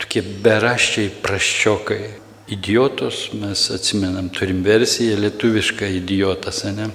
Tokie 0.00 0.22
beraščiai 0.22 1.12
praščiokai. 1.22 2.02
Idiotos, 2.50 3.28
mes 3.38 3.60
atsimenam, 3.70 4.26
turim 4.34 4.64
versiją 4.66 5.14
lietuvišką 5.22 5.86
idiotas, 6.00 6.64
ne? 6.74 6.88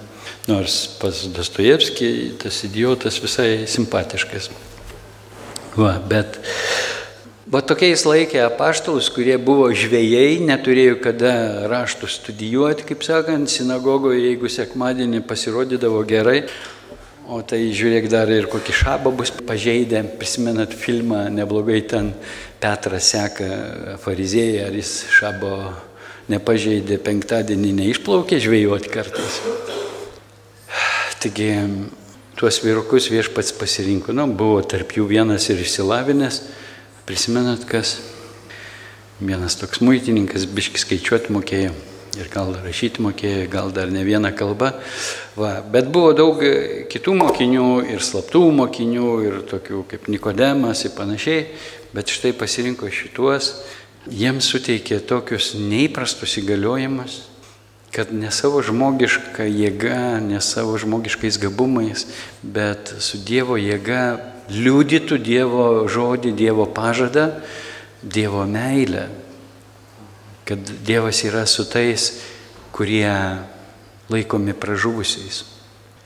Nors 0.45 0.83
pas 1.01 1.23
Dostojevskį 1.33 2.09
tas 2.43 2.59
idiotas 2.67 3.17
visai 3.23 3.65
simpatiškas. 3.69 4.51
Va, 5.75 5.95
bet 5.99 6.37
va 7.49 7.63
tokiais 7.65 8.05
laikė 8.05 8.43
apaštalus, 8.45 9.09
kurie 9.13 9.35
buvo 9.41 9.71
žvėjai, 9.73 10.37
neturėjo 10.45 10.99
kada 11.01 11.33
raštų 11.71 12.11
studijuoti, 12.13 12.85
kaip 12.91 13.03
sakant, 13.07 13.49
sinagogoje, 13.49 14.21
jeigu 14.29 14.51
sekmadienį 14.51 15.25
pasirodydavo 15.25 16.05
gerai, 16.07 16.43
O 17.25 17.39
tai 17.41 17.71
žiūrėk 17.73 18.05
dar 18.05 18.29
ir 18.29 18.45
kokį 18.51 18.73
šabą 18.77 19.09
bus 19.17 19.31
pažeidę. 19.33 20.03
Prisimenat 20.19 20.75
filmą, 20.77 21.23
neblogai 21.33 21.79
ten 21.89 22.11
Petras 22.61 23.09
seka 23.15 23.47
fariziejai, 24.03 24.67
ar 24.67 24.77
jis 24.77 24.91
šabo 25.09 25.55
nepažeidė, 26.29 26.99
penktadienį 27.01 27.73
neišplaukė 27.81 28.37
žvejoti 28.45 28.93
kartais. 28.93 29.41
Taigi 31.25 31.55
tuos 32.37 32.59
vyrukus 32.61 33.07
viešpats 33.09 33.55
pasirinko, 33.57 34.13
nu, 34.13 34.27
buvo 34.29 34.59
tarp 34.61 34.91
jų 34.93 35.07
vienas 35.09 35.47
ir 35.49 35.57
išsilavinęs. 35.63 36.37
Prisimenat, 37.09 37.63
kas? 37.65 37.95
Vienas 39.17 39.57
toks 39.57 39.81
muitininkas, 39.81 40.45
biškis 40.45 40.85
skaičiuoti 40.85 41.33
mokėjo 41.33 41.71
ir 42.21 42.29
gal 42.29 42.53
rašyti 42.61 43.01
mokėjo, 43.01 43.49
gal 43.49 43.73
dar 43.73 43.89
ne 43.89 44.05
vieną 44.05 44.35
kalbą. 44.37 44.75
Va, 45.33 45.55
bet 45.65 45.89
buvo 45.89 46.13
daug 46.13 46.45
kitų 46.93 47.17
mokinių 47.23 47.69
ir 47.89 48.05
slaptų 48.05 48.45
mokinių 48.61 49.09
ir 49.25 49.41
tokių 49.49 49.81
kaip 49.89 50.05
Nikodemas 50.13 50.85
ir 50.85 50.93
panašiai, 50.93 51.47
bet 51.97 52.13
štai 52.13 52.35
pasirinko 52.37 52.93
šituos, 52.93 53.55
jiems 54.13 54.53
suteikė 54.53 55.01
tokius 55.09 55.55
neįprastus 55.57 56.37
įgaliojimus, 56.43 57.23
kad 57.95 58.11
ne 58.11 58.27
savo 58.35 58.59
žmogiška 58.65 59.47
jėga, 59.47 60.19
ne 60.19 60.41
savo 60.43 60.75
žmogiškais 60.81 61.39
gabumais, 61.39 62.07
bet 62.43 62.91
su 62.99 63.21
Dievo 63.23 63.55
jėga 63.55 64.19
liūdytų 64.51 65.19
Dievo 65.23 65.67
žodį, 65.87 66.35
Dievo 66.35 66.67
pažadą, 66.67 67.29
Dievo 68.03 68.43
meilę 68.49 69.07
kad 70.45 70.59
Dievas 70.85 71.23
yra 71.23 71.45
su 71.45 71.65
tais, 71.65 72.13
kurie 72.71 73.09
laikomi 74.09 74.53
pražuvusiais. 74.53 75.43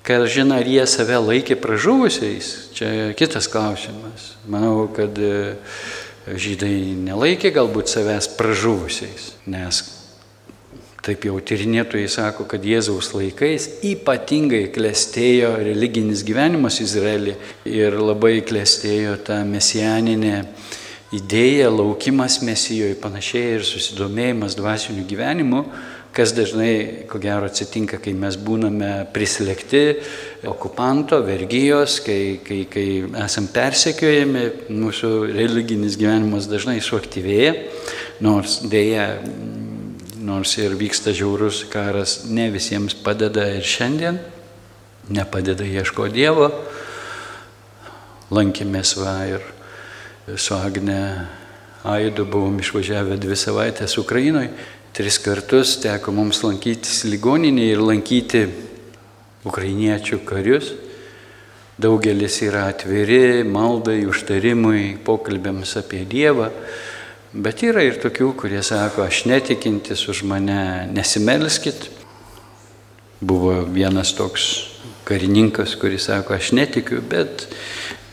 Ką 0.03 0.23
žino, 0.31 0.55
ar 0.55 0.65
jie 0.65 0.85
save 0.87 1.19
laikė 1.19 1.59
pražuvusiais, 1.59 2.71
čia 2.73 3.11
kitas 3.19 3.49
klausimas. 3.51 4.39
Manau, 4.47 4.87
kad 4.95 5.11
e, 5.19 5.59
žydai 6.31 6.95
nelaikė 7.03 7.51
galbūt 7.53 7.91
savęs 7.91 8.31
pražuvusiais, 8.39 9.33
nes 9.45 9.83
taip 11.05 11.25
jau 11.29 11.37
tyrinėtojai 11.39 12.09
sako, 12.11 12.45
kad 12.49 12.65
Jėzaus 12.65 13.13
laikais 13.15 13.69
ypatingai 13.87 14.65
klestėjo 14.75 15.53
religinis 15.63 16.25
gyvenimas 16.27 16.81
Izraelį 16.83 17.37
ir 17.69 17.95
labai 17.99 18.39
klestėjo 18.45 19.15
ta 19.27 19.41
mesianinė 19.47 20.41
idėja, 21.15 21.69
laukimas 21.73 22.39
mesijoje, 22.45 22.97
panašiai 23.01 23.55
ir 23.57 23.63
susidomėjimas 23.65 24.57
dvasiniu 24.59 25.07
gyvenimu, 25.09 25.63
kas 26.13 26.33
dažnai, 26.33 27.05
ko 27.09 27.19
gero, 27.21 27.47
atsitinka, 27.49 27.99
kai 28.01 28.13
mes 28.17 28.37
būname 28.41 29.07
prislėgti 29.13 29.83
okupanto, 30.49 31.21
vergyjos, 31.25 31.99
kai, 32.05 32.39
kai, 32.45 32.63
kai 32.71 32.85
esam 33.23 33.49
persekiojami, 33.53 34.45
mūsų 34.73 35.11
religinis 35.37 35.97
gyvenimas 36.01 36.49
dažnai 36.49 36.79
suaktyvėja, 36.83 37.53
nors 38.25 38.59
dėja, 38.69 39.05
nors 40.29 40.53
ir 40.61 40.77
vyksta 40.77 41.13
žiaurus 41.15 41.63
karas, 41.73 42.19
ne 42.29 42.49
visiems 42.53 42.93
padeda 42.93 43.47
ir 43.57 43.65
šiandien, 43.65 44.19
nepadeda 45.09 45.65
ieško 45.65 46.07
Dievo, 46.13 46.51
lankėmės 48.29 48.93
va 49.01 49.15
ir 49.33 49.45
su 50.37 50.53
Agne 50.53 51.01
Aidu 51.89 52.25
buvom 52.29 52.59
išvažiavę 52.59 53.17
dvi 53.17 53.37
savaitės 53.39 53.97
Ukrainoje. 53.97 54.51
Tris 54.93 55.19
kartus 55.23 55.77
teko 55.79 56.11
mums 56.11 56.41
lankytis 56.43 57.05
ligoninėje 57.07 57.73
ir 57.73 57.81
lankyti 57.81 58.41
ukrainiečių 59.47 60.19
karius. 60.27 60.73
Daugelis 61.79 62.41
yra 62.43 62.65
atviri 62.73 63.45
maldai, 63.47 64.01
užtarimui, 64.09 64.97
pokalbėms 65.07 65.77
apie 65.79 66.03
Dievą. 66.03 66.49
Bet 67.33 67.61
yra 67.61 67.83
ir 67.85 67.99
tokių, 68.01 68.31
kurie 68.39 68.61
sako, 68.65 69.03
aš 69.05 69.25
netikintis 69.29 70.07
už 70.09 70.23
mane, 70.25 70.87
nesimelskit. 70.95 71.91
Buvo 73.21 73.59
vienas 73.69 74.15
toks 74.17 74.47
karininkas, 75.05 75.75
kuris 75.77 76.07
sako, 76.09 76.37
aš 76.39 76.53
netikiu, 76.57 77.03
bet 77.05 77.45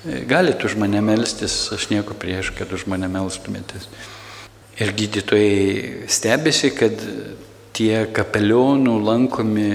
Galit 0.07 0.63
už 0.63 0.77
mane 0.79 1.01
melstis, 1.03 1.55
aš 1.75 1.89
nieko 1.91 2.15
prieš, 2.15 2.53
kad 2.55 2.71
už 2.71 2.85
mane 2.87 3.09
melstumėtės. 3.11 3.89
Ir 4.79 4.93
gydytojai 4.95 6.07
stebisi, 6.13 6.71
kad 6.77 7.01
tie 7.75 8.05
kapelionų 8.15 8.95
lankomi 9.03 9.71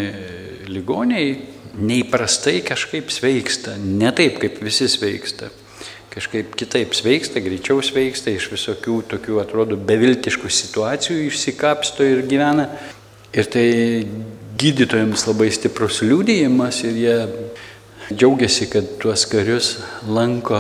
ligoniai 0.72 1.34
neįprastai 1.76 2.62
kažkaip 2.64 3.12
sveiksta, 3.12 3.76
ne 3.76 4.14
taip, 4.16 4.40
kaip 4.40 4.62
visi 4.64 4.88
sveiksta. 4.92 5.50
Kažkaip 6.12 6.56
kitaip 6.60 6.96
sveiksta, 6.98 7.40
greičiau 7.40 7.80
sveiksta, 7.86 8.34
iš 8.36 8.50
visokių 8.52 8.98
tokių, 9.14 9.38
atrodo, 9.40 9.78
beviltiškų 9.80 10.52
situacijų 10.52 11.30
išsikapsto 11.30 12.04
ir 12.04 12.26
gyvena. 12.28 12.68
Ir 13.32 13.48
tai 13.48 13.68
gydytojams 14.60 15.24
labai 15.30 15.48
stiprus 15.56 16.02
liūdėjimas 16.04 16.82
ir 16.84 16.98
jie 17.00 17.18
Džiaugiasi, 18.12 18.66
kad 18.68 18.88
tuos 19.00 19.24
karius 19.32 19.78
lanko 20.04 20.58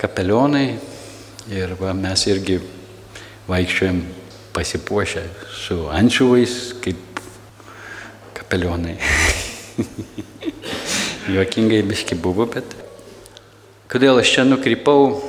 kapelionai 0.00 0.78
ir 1.52 1.74
va, 1.76 1.90
mes 1.92 2.22
irgi 2.30 2.56
vaikščiojam 3.44 3.98
pasipuošę 4.56 5.26
su 5.52 5.76
ančiuvais 5.92 6.54
kaip 6.80 7.20
kapelionai. 8.38 8.94
Juokingai 11.34 11.82
biški 11.90 12.16
buvo, 12.16 12.48
bet 12.54 12.72
kodėl 13.92 14.22
aš 14.22 14.32
čia 14.38 14.48
nukrypau, 14.48 15.20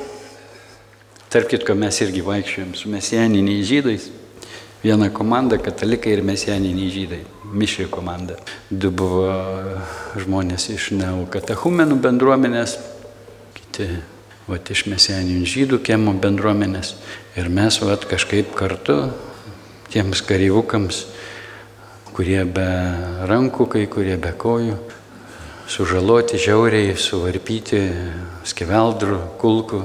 Tarp 1.34 1.48
kitko 1.50 1.74
mes 1.74 1.96
irgi 1.98 2.20
vaikščiojom 2.22 2.76
su 2.78 2.86
mesijaniniais 2.92 3.64
žydais. 3.66 4.04
Viena 4.84 5.08
komanda- 5.10 5.56
katalikai 5.66 6.12
ir 6.14 6.22
mesijaniniai 6.22 6.90
žydai. 6.94 7.18
Mišri 7.50 7.88
komanda. 7.90 8.36
Du 8.70 8.92
buvo 8.92 9.32
žmonės 10.14 10.68
iš 10.70 10.92
neokatechumenų 10.94 11.98
bendruomenės, 11.98 12.76
kiti 13.54 13.88
vat, 14.46 14.70
iš 14.70 14.84
mesijaninių 14.86 15.42
žydų 15.42 15.80
kiemo 15.82 16.14
bendruomenės. 16.14 16.94
Ir 17.36 17.48
mes 17.48 17.80
vat, 17.82 18.06
kažkaip 18.06 18.54
kartu 18.54 19.10
tiems 19.90 20.22
kareivukams, 20.22 21.06
kurie 22.14 22.44
be 22.44 22.70
rankų, 23.26 23.68
kai 23.68 23.86
kurie 23.86 24.16
be 24.16 24.30
kojų, 24.30 24.78
sužaloti 25.70 26.38
žiauriai, 26.40 26.96
suvarpyti 26.98 27.80
skeveldrų, 28.46 29.20
kulkų, 29.40 29.82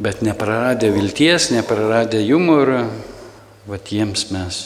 bet 0.00 0.22
nepraradę 0.24 0.90
vilties, 0.94 1.50
nepraradę 1.54 2.22
humoro, 2.24 2.84
va 3.68 3.78
jiems 3.78 4.30
mes 4.32 4.62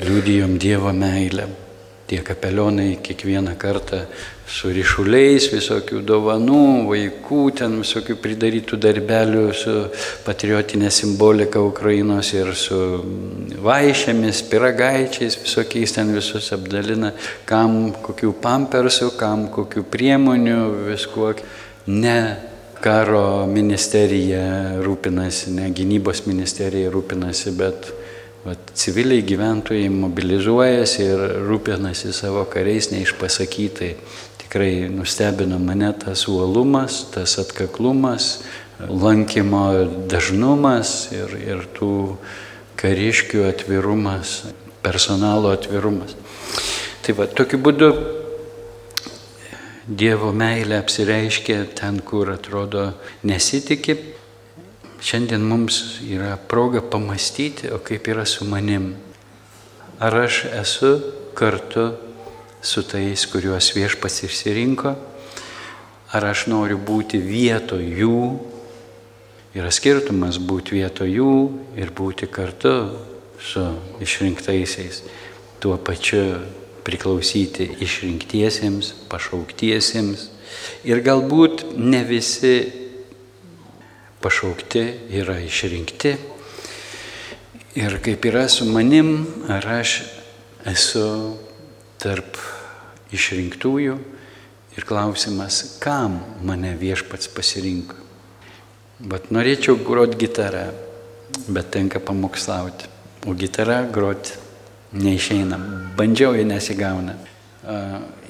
liūdijom 0.00 0.56
Dievo 0.60 0.92
meilę. 0.96 1.50
Tie 2.12 2.20
kapelionai 2.20 2.98
kiekvieną 3.00 3.54
kartą 3.56 4.02
su 4.44 4.68
ryšuliais, 4.68 5.46
visokių 5.48 6.02
dovanų, 6.04 6.64
vaikų, 6.90 7.38
ten 7.56 7.78
visokių 7.80 8.18
pridarytų 8.20 8.76
darbelių 8.76 9.44
su 9.56 9.76
patriotinė 10.26 10.90
simbolika 10.92 11.62
Ukrainos 11.64 12.34
ir 12.36 12.50
su 12.52 12.76
vaišėmis, 13.64 14.42
piragaičiais, 14.52 15.38
visokiais 15.46 15.96
ten 15.96 16.12
visus 16.12 16.50
apdalina, 16.52 17.14
kam 17.48 17.94
kokių 18.04 18.34
pampersų, 18.44 19.14
kam 19.16 19.48
kokių 19.56 19.86
priemonių, 19.96 20.60
viskuo. 20.90 21.32
Ne 21.88 22.18
karo 22.84 23.46
ministerija 23.48 24.76
rūpinasi, 24.84 25.56
ne 25.56 25.72
gynybos 25.72 26.26
ministerija 26.28 26.92
rūpinasi, 26.92 27.56
bet 27.56 27.88
vat, 28.44 28.72
civiliai 28.74 29.22
gyventojai 29.26 29.88
mobilizuojasi 29.92 31.04
ir 31.06 31.24
rūpinasi 31.46 32.12
savo 32.16 32.44
kariais 32.50 32.90
neišpasakytai 32.92 33.94
tikrai 34.42 34.88
nustebino 34.92 35.58
mane 35.58 35.92
tas 35.96 36.26
uolumas, 36.28 37.06
tas 37.14 37.38
atkaklumas, 37.40 38.42
lankymo 38.88 39.62
dažnumas 40.10 41.08
ir, 41.14 41.36
ir 41.40 41.62
tų 41.72 42.18
kariškių 42.76 43.46
atvirumas, 43.48 44.42
personalo 44.84 45.54
atvirumas. 45.54 46.16
Tai 47.02 47.16
va, 47.16 47.30
tokiu 47.30 47.62
būdu 47.62 47.92
Dievo 49.82 50.28
meilė 50.30 50.76
apsireiškia 50.78 51.64
ten, 51.74 51.96
kur 52.06 52.28
atrodo 52.30 52.92
nesitikė. 53.26 53.96
Šiandien 55.02 55.42
mums 55.42 55.98
yra 56.06 56.36
proga 56.36 56.78
pamastyti, 56.80 57.72
o 57.74 57.80
kaip 57.82 58.06
yra 58.06 58.22
su 58.26 58.44
manim. 58.46 58.92
Ar 59.98 60.14
aš 60.14 60.44
esu 60.60 60.92
kartu 61.34 61.88
su 62.62 62.84
tais, 62.86 63.24
kuriuos 63.26 63.72
viešpats 63.74 64.22
išsirinko, 64.28 64.92
ar 66.14 66.26
aš 66.28 66.46
noriu 66.52 66.78
būti 66.78 67.18
vietoj 67.18 67.82
jų. 67.98 68.18
Yra 69.58 69.72
skirtumas 69.74 70.38
būti 70.38 70.78
vietoj 70.78 71.10
jų 71.10 71.32
ir 71.82 71.90
būti 71.90 72.28
kartu 72.30 72.76
su 73.42 73.64
išrinktaisiais, 74.00 75.02
tuo 75.58 75.74
pačiu 75.82 76.38
priklausyti 76.86 77.66
išrinktiesiems, 77.82 78.94
pašauktiesiems. 79.10 80.28
Ir 80.86 81.02
galbūt 81.02 81.72
ne 81.74 82.04
visi 82.06 82.81
pašaukti 84.22 84.84
yra 85.20 85.38
išrinkti. 85.42 86.14
Ir 87.74 87.98
kaip 88.04 88.26
yra 88.28 88.46
su 88.52 88.66
manim, 88.68 89.24
ar 89.48 89.66
aš 89.80 90.02
esu 90.68 91.06
tarp 92.02 92.36
išrinktųjų 93.12 93.96
ir 94.76 94.86
klausimas, 94.88 95.78
kam 95.82 96.20
mane 96.44 96.74
viešpats 96.80 97.30
pasirinko. 97.32 97.98
Bet 99.02 99.32
norėčiau 99.34 99.80
groti 99.82 100.20
gitarą, 100.20 100.68
bet 101.48 101.72
tenka 101.74 102.00
pamokslauti. 102.00 102.88
O 103.26 103.34
gitarą 103.38 103.82
groti 103.92 104.36
neišeina. 104.92 105.58
Bandžiau, 105.96 106.36
jie 106.36 106.46
nesigauna. 106.46 107.16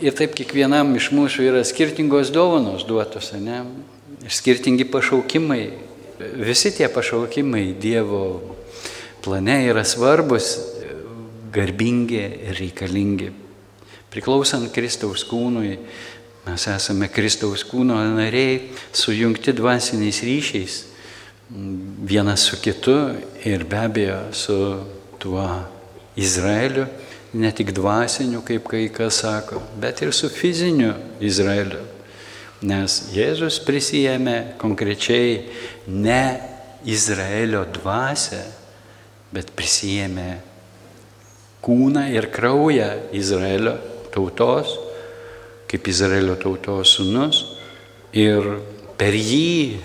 Ir 0.03 0.17
taip 0.17 0.35
kiekvienam 0.37 0.95
iš 0.99 1.11
mūsų 1.17 1.47
yra 1.49 1.63
skirtingos 1.65 2.33
dovanos 2.35 2.85
duotos, 2.89 3.33
ne? 3.41 3.63
Skirtingi 4.29 4.85
pašaukimai. 4.85 5.71
Visi 6.39 6.71
tie 6.77 6.89
pašaukimai 6.89 7.73
Dievo 7.81 8.57
plane 9.23 9.65
yra 9.67 9.85
svarbus, 9.85 10.57
garbingi 11.53 12.23
ir 12.49 12.57
reikalingi. 12.59 13.31
Priklausant 14.13 14.69
Kristaus 14.75 15.25
kūnui, 15.29 15.77
mes 16.47 16.65
esame 16.69 17.09
Kristaus 17.13 17.65
kūno 17.65 17.97
nariai, 18.17 18.73
sujungti 18.93 19.55
dvasiniais 19.57 20.23
ryšiais, 20.27 20.81
vienas 22.09 22.49
su 22.49 22.59
kitu 22.61 22.97
ir 23.45 23.65
be 23.69 23.79
abejo 23.79 24.19
su 24.33 24.59
tuo 25.19 25.47
Izraeliu, 26.17 26.87
ne 27.33 27.53
tik 27.53 27.73
dvasiniu, 27.73 28.43
kaip 28.45 28.69
kai 28.69 28.89
kas 28.93 29.23
sako, 29.23 29.63
bet 29.81 30.03
ir 30.05 30.13
su 30.13 30.29
fiziniu 30.29 30.93
Izraeliu. 31.21 31.92
Nes 32.63 32.99
Jėzus 33.11 33.59
prisijėmė 33.67 34.55
konkrečiai 34.61 35.41
ne 35.91 36.23
Izraelio 36.87 37.65
dvasę, 37.75 38.43
bet 39.35 39.51
prisijėmė 39.57 40.31
kūną 41.63 42.09
ir 42.15 42.29
kraują 42.35 42.89
Izraelio 43.15 43.75
tautos, 44.15 44.77
kaip 45.71 45.89
Izraelio 45.89 46.37
tautos 46.39 46.97
sunus 46.99 47.43
ir 48.13 48.47
per 48.99 49.17
jį 49.17 49.81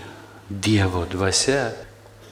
Dievo 0.47 1.01
dvasia 1.11 1.73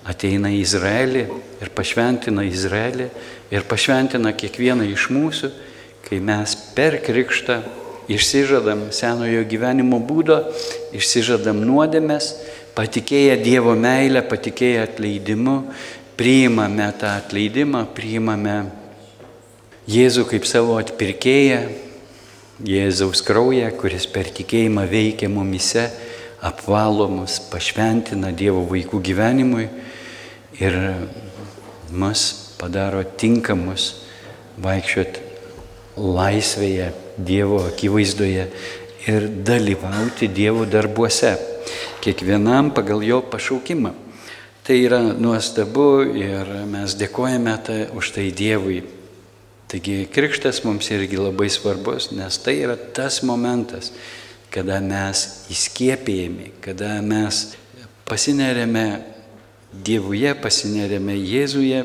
ateina 0.08 0.48
į 0.54 0.62
Izraelį 0.64 1.24
ir 1.60 1.72
pašventina 1.76 2.46
Izraelį 2.48 3.10
ir 3.52 3.66
pašventina 3.68 4.32
kiekvieną 4.38 4.86
iš 4.88 5.10
mūsų, 5.12 5.50
kai 6.06 6.22
mes 6.24 6.54
per 6.78 7.02
krikštą 7.04 7.58
išsižadam 8.12 8.90
senojo 8.96 9.44
gyvenimo 9.50 10.00
būdo, 10.04 10.42
išsižadam 10.96 11.62
nuodėmės, 11.66 12.32
patikėję 12.76 13.38
Dievo 13.44 13.76
meilę, 13.80 14.22
patikėję 14.28 14.84
atleidimu, 14.86 15.58
priimame 16.20 16.90
tą 17.00 17.16
atleidimą, 17.22 17.86
priimame 17.96 18.58
Jėzų 19.86 20.24
kaip 20.32 20.48
savo 20.50 20.80
atpirkėją, 20.82 21.60
Jėzaus 22.66 23.20
kraują, 23.22 23.68
kuris 23.78 24.08
per 24.10 24.32
tikėjimą 24.34 24.86
veikia 24.90 25.28
mumise, 25.30 25.90
apvalo 26.42 27.10
mus, 27.12 27.36
pašventina 27.52 28.32
Dievo 28.32 28.64
vaikų 28.70 29.02
gyvenimui 29.04 29.68
ir 30.58 30.78
mus 31.92 32.24
padaro 32.58 33.04
tinkamus 33.04 33.92
vaikščioti 34.64 35.26
laisvėje, 36.00 36.90
Dievo 37.18 37.62
akivaizdoje 37.68 38.48
ir 39.08 39.28
dalyvauti 39.46 40.28
Dievo 40.28 40.66
darbuose, 40.66 41.36
kiekvienam 42.02 42.74
pagal 42.74 43.04
jo 43.04 43.22
pašaukimą. 43.22 43.94
Tai 44.66 44.76
yra 44.82 45.00
nuostabu 45.14 46.02
ir 46.18 46.50
mes 46.66 46.96
dėkojame 46.98 47.54
tai, 47.62 47.82
už 47.94 48.16
tai 48.16 48.32
Dievui. 48.34 48.80
Taigi 49.70 50.08
krikštas 50.10 50.64
mums 50.66 50.90
irgi 50.94 51.20
labai 51.22 51.52
svarbus, 51.54 52.10
nes 52.14 52.38
tai 52.42 52.56
yra 52.64 52.74
tas 52.74 53.20
momentas, 53.26 53.92
kada 54.50 54.80
mes 54.82 55.22
įskiepėjami, 55.54 56.52
kada 56.66 56.98
mes 57.06 57.56
pasinerėme 58.10 58.88
Dievuje, 59.86 60.32
pasinerėme 60.40 61.18
Jėzuje, 61.20 61.82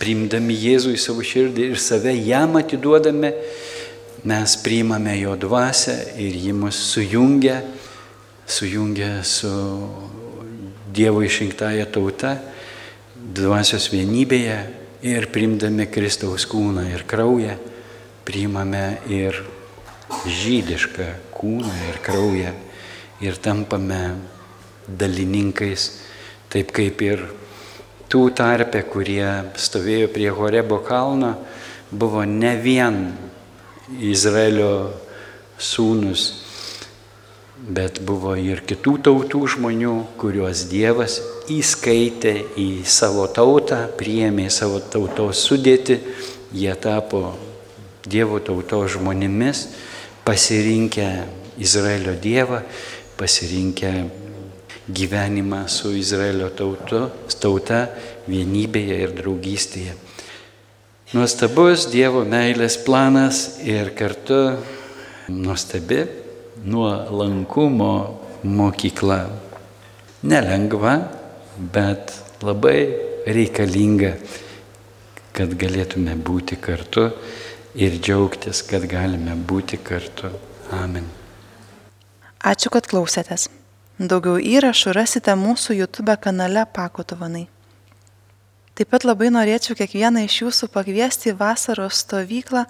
priimdami 0.00 0.54
Jėzų 0.56 0.94
į 0.96 1.00
savo 1.02 1.24
širdį 1.26 1.66
ir 1.72 1.80
save 1.82 2.14
jam 2.16 2.56
atiduodame, 2.58 3.34
mes 4.24 4.56
priimame 4.62 5.18
jo 5.20 5.36
dvasę 5.36 5.96
ir 6.22 6.36
jį 6.40 6.52
mus 6.56 6.78
sujungia, 6.92 7.60
sujungia 8.46 9.22
su 9.24 9.52
Dievo 10.96 11.20
išrinktąją 11.20 11.84
tautą, 11.92 12.30
dvasios 13.16 13.90
vienybėje 13.92 14.56
ir 15.04 15.26
priimdami 15.28 15.84
Kristaus 15.92 16.46
kūną 16.48 16.86
ir 16.88 17.04
kraują, 17.04 17.58
priimame 18.24 19.02
ir 19.12 19.42
žydišką 20.24 21.10
kūną 21.36 21.74
ir 21.90 22.00
kraują 22.00 22.54
ir 23.20 23.36
tampame 23.44 24.00
dalininkais, 24.88 25.90
taip 26.48 26.72
kaip 26.72 27.02
ir 27.04 27.26
tų 28.08 28.30
tarpe, 28.38 28.80
kurie 28.88 29.52
stovėjo 29.58 30.08
prie 30.14 30.30
Horebo 30.32 30.80
kalno, 30.86 31.34
buvo 31.90 32.24
ne 32.24 32.54
vien 32.62 33.00
Izraelio 33.86 34.90
sūnus, 35.62 36.22
bet 37.56 38.00
buvo 38.02 38.32
ir 38.34 38.64
kitų 38.66 38.96
tautų 39.06 39.44
žmonių, 39.54 39.92
kuriuos 40.18 40.64
Dievas 40.66 41.20
įskaitė 41.54 42.32
į 42.58 42.82
savo 42.82 43.28
tautą, 43.30 43.84
priėmė 43.98 44.48
savo 44.50 44.80
tautos 44.82 45.44
sudėti, 45.46 46.00
jie 46.50 46.74
tapo 46.74 47.36
Dievo 48.02 48.40
tautos 48.42 48.96
žmonėmis, 48.96 49.62
pasirinkę 50.26 51.06
Izraelio 51.62 52.16
Dievą, 52.18 52.64
pasirinkę 53.16 53.92
gyvenimą 54.90 55.62
su 55.70 55.94
Izraelio 55.94 56.50
tautu, 56.50 57.06
tauta 57.38 57.86
vienybėje 58.26 58.98
ir 59.06 59.14
draugystėje. 59.14 59.94
Nuostabus 61.14 61.84
Dievo 61.86 62.24
meilės 62.26 62.74
planas 62.82 63.60
ir 63.62 63.92
kartu 63.94 64.40
nuostabi 65.30 66.00
nuolankumo 66.66 67.92
mokykla. 68.42 69.20
Nelengva, 70.26 70.96
bet 71.62 72.10
labai 72.42 72.80
reikalinga, 73.22 74.16
kad 75.30 75.54
galėtume 75.54 76.18
būti 76.18 76.58
kartu 76.58 77.06
ir 77.78 78.00
džiaugtis, 78.02 78.64
kad 78.66 78.90
galime 78.90 79.38
būti 79.38 79.78
kartu. 79.78 80.32
Amen. 80.74 81.06
Ačiū, 82.42 82.74
kad 82.74 82.90
klausėtės. 82.90 83.46
Daugiau 84.02 84.42
įrašų 84.42 84.98
rasite 84.98 85.38
mūsų 85.38 85.84
YouTube 85.84 86.18
kanale 86.18 86.66
Pakutovanai. 86.66 87.46
Taip 88.76 88.90
pat 88.92 89.06
labai 89.08 89.30
norėčiau 89.32 89.72
kiekvieną 89.78 90.26
iš 90.26 90.34
jūsų 90.42 90.66
pakviesti 90.68 91.30
į 91.30 91.38
vasaros 91.38 92.02
stovyklą 92.02 92.66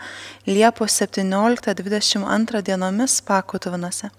Liepos 0.47 1.01
17-22 1.03 2.61
dienomis 2.69 3.17
Pakutovanose, 3.27 4.13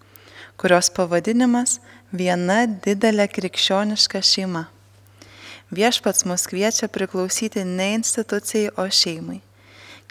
kurios 0.60 0.91
pavadinimas 0.91 1.78
Viena 2.12 2.65
didelė 2.67 3.30
krikščioniška 3.32 4.19
šeima. 4.19 4.65
Viešpats 5.71 6.28
mus 6.28 6.43
kviečia 6.52 6.91
priklausyti 6.91 7.63
ne 7.63 7.93
institucijai, 7.95 8.73
o 8.76 8.89
šeimai. 8.91 9.39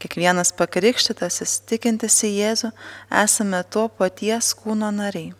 Kiekvienas 0.01 0.55
pakrikštytasis, 0.57 1.59
tikintis 1.69 2.17
į 2.25 2.33
Jėzų, 2.39 2.73
esame 3.25 3.61
to 3.69 3.85
paties 4.01 4.55
kūno 4.57 4.89
nariai. 4.93 5.35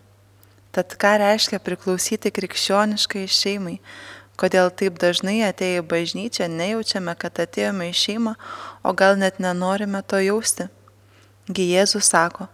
Tad 0.77 0.93
ką 1.01 1.15
reiškia 1.21 1.61
priklausyti 1.65 2.29
krikščioniškai 2.29 3.25
šeimai? 3.25 3.79
Kodėl 4.37 4.69
taip 4.69 4.99
dažnai 5.01 5.39
atėję 5.47 5.81
į 5.81 5.87
bažnyčią 5.89 6.49
nejaučiame, 6.53 7.15
kad 7.17 7.41
atėjome 7.41 7.89
į 7.89 7.95
šeimą, 7.97 8.35
o 8.85 8.93
gal 8.93 9.17
net 9.17 9.41
nenorime 9.41 10.03
to 10.05 10.21
jausti? 10.21 10.69
Gi 11.49 11.71
Jėzus 11.73 12.11
sako, 12.13 12.51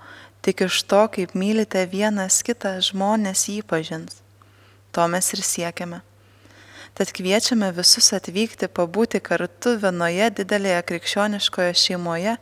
tik 0.46 0.62
iš 0.68 0.82
to, 0.86 1.02
kaip 1.10 1.34
mylite 1.34 1.82
vienas 1.90 2.42
kitą, 2.46 2.76
žmonės 2.78 3.48
jį 3.50 3.62
pažins. 3.66 4.22
To 4.94 5.08
mes 5.10 5.32
ir 5.34 5.42
siekiame. 5.42 6.02
Tad 6.92 7.08
kviečiame 7.16 7.70
visus 7.72 8.10
atvykti 8.12 8.68
pabūti 8.68 9.16
kartu 9.24 9.78
vienoje 9.80 10.26
didelėje 10.42 10.82
krikščioniškoje 10.90 11.72
šeimoje, 11.82 12.34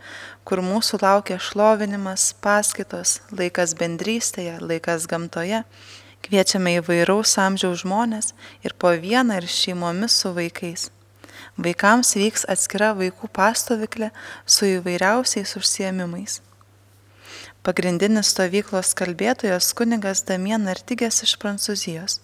kur 0.42 0.62
mūsų 0.66 0.98
laukia 1.04 1.36
šlovinimas, 1.38 2.32
paskaitos, 2.42 3.20
laikas 3.30 3.76
bendrystėje, 3.78 4.56
laikas 4.58 5.06
gamtoje. 5.06 5.62
Kviečiame 6.20 6.76
įvairaus 6.78 7.32
amžiaus 7.40 7.80
žmonės 7.80 8.34
ir 8.66 8.74
po 8.76 8.92
vieną 8.92 9.40
ir 9.40 9.46
šeimomis 9.48 10.18
su 10.20 10.34
vaikais. 10.36 10.90
Vaikams 11.60 12.12
vyks 12.16 12.44
atskira 12.52 12.92
vaikų 12.98 13.30
pastoviklė 13.32 14.10
su 14.44 14.68
įvairiausiais 14.68 15.56
užsiemimais. 15.56 16.40
Pagrindinis 17.60 18.30
stovyklos 18.32 18.94
kalbėtojas 18.96 19.72
kunigas 19.76 20.22
Damien 20.28 20.68
Artigės 20.72 21.18
iš 21.26 21.34
Prancūzijos, 21.40 22.20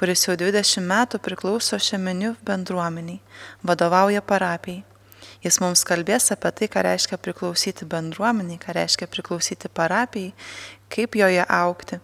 kuris 0.00 0.22
jau 0.24 0.36
20 0.40 0.84
metų 0.88 1.20
priklauso 1.20 1.76
Šemenių 1.76 2.34
bendruomeniai, 2.44 3.18
vadovauja 3.60 4.22
parapijai. 4.24 4.84
Jis 5.44 5.60
mums 5.60 5.84
kalbės 5.86 6.32
apie 6.32 6.54
tai, 6.56 6.68
ką 6.72 6.82
reiškia 6.88 7.18
priklausyti 7.20 7.86
bendruomeniai, 7.88 8.56
ką 8.62 8.74
reiškia 8.74 9.10
priklausyti 9.12 9.68
parapijai, 9.68 10.32
kaip 10.88 11.20
joje 11.20 11.44
aukti. 11.44 12.00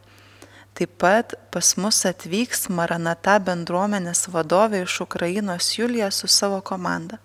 Taip 0.75 0.97
pat 0.99 1.37
pas 1.55 1.69
mus 1.79 2.01
atvyks 2.09 2.67
Maranata 2.75 3.37
bendruomenės 3.39 4.25
vadovė 4.35 4.81
iš 4.83 5.05
Ukrainos 5.05 5.69
Julija 5.79 6.09
su 6.11 6.27
savo 6.27 6.59
komanda. 6.67 7.21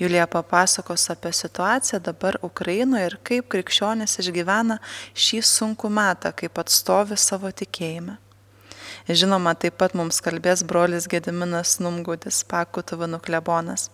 Julija 0.00 0.26
papasakos 0.26 1.10
apie 1.10 1.32
situaciją 1.32 2.02
dabar 2.04 2.36
Ukrainoje 2.42 3.06
ir 3.06 3.16
kaip 3.24 3.48
krikščionis 3.52 4.18
išgyvena 4.20 4.76
šį 5.12 5.40
sunkų 5.54 5.88
metą, 5.92 6.34
kaip 6.36 6.60
atstovi 6.60 7.16
savo 7.16 7.48
tikėjime. 7.48 8.18
Žinoma, 9.08 9.56
taip 9.56 9.80
pat 9.80 9.96
mums 9.96 10.20
kalbės 10.20 10.60
brolis 10.64 11.08
Gediminas 11.08 11.78
Numgudis, 11.80 12.44
Pakutuvų 12.44 13.08
nuklebonas. 13.16 13.88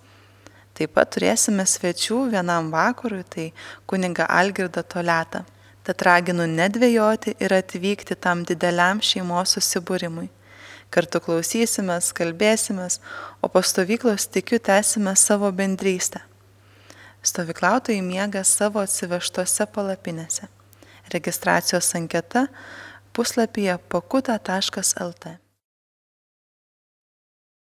Taip 0.75 0.99
pat 0.99 1.15
turėsime 1.15 1.63
svečių 1.67 2.25
vienam 2.35 2.73
vakarui, 2.75 3.23
tai 3.23 3.53
kuniga 3.87 4.27
Algirda 4.27 4.83
Toliata. 4.83 5.47
Tad 5.87 6.03
raginu 6.03 6.49
nedvėjoti 6.51 7.37
ir 7.39 7.53
atvykti 7.55 8.17
tam 8.19 8.43
dideliam 8.49 8.99
šeimos 8.99 9.55
susibūrimui. 9.55 10.27
Kartu 10.91 11.21
klausysimės, 11.23 12.13
kalbėsimės, 12.15 12.99
o 13.43 13.51
po 13.51 13.63
stovyklos 13.63 14.27
tikiu 14.35 14.59
tęsime 14.59 15.15
savo 15.19 15.53
bendrystę. 15.55 16.25
Stovyklautojai 17.27 18.03
miega 18.03 18.43
savo 18.47 18.83
atsivežtose 18.83 19.67
palapinėse. 19.71 20.51
Registracijos 21.15 21.95
anketa 21.99 22.47
puslapyje 23.15 23.79
pakuta.lt. 23.91 25.37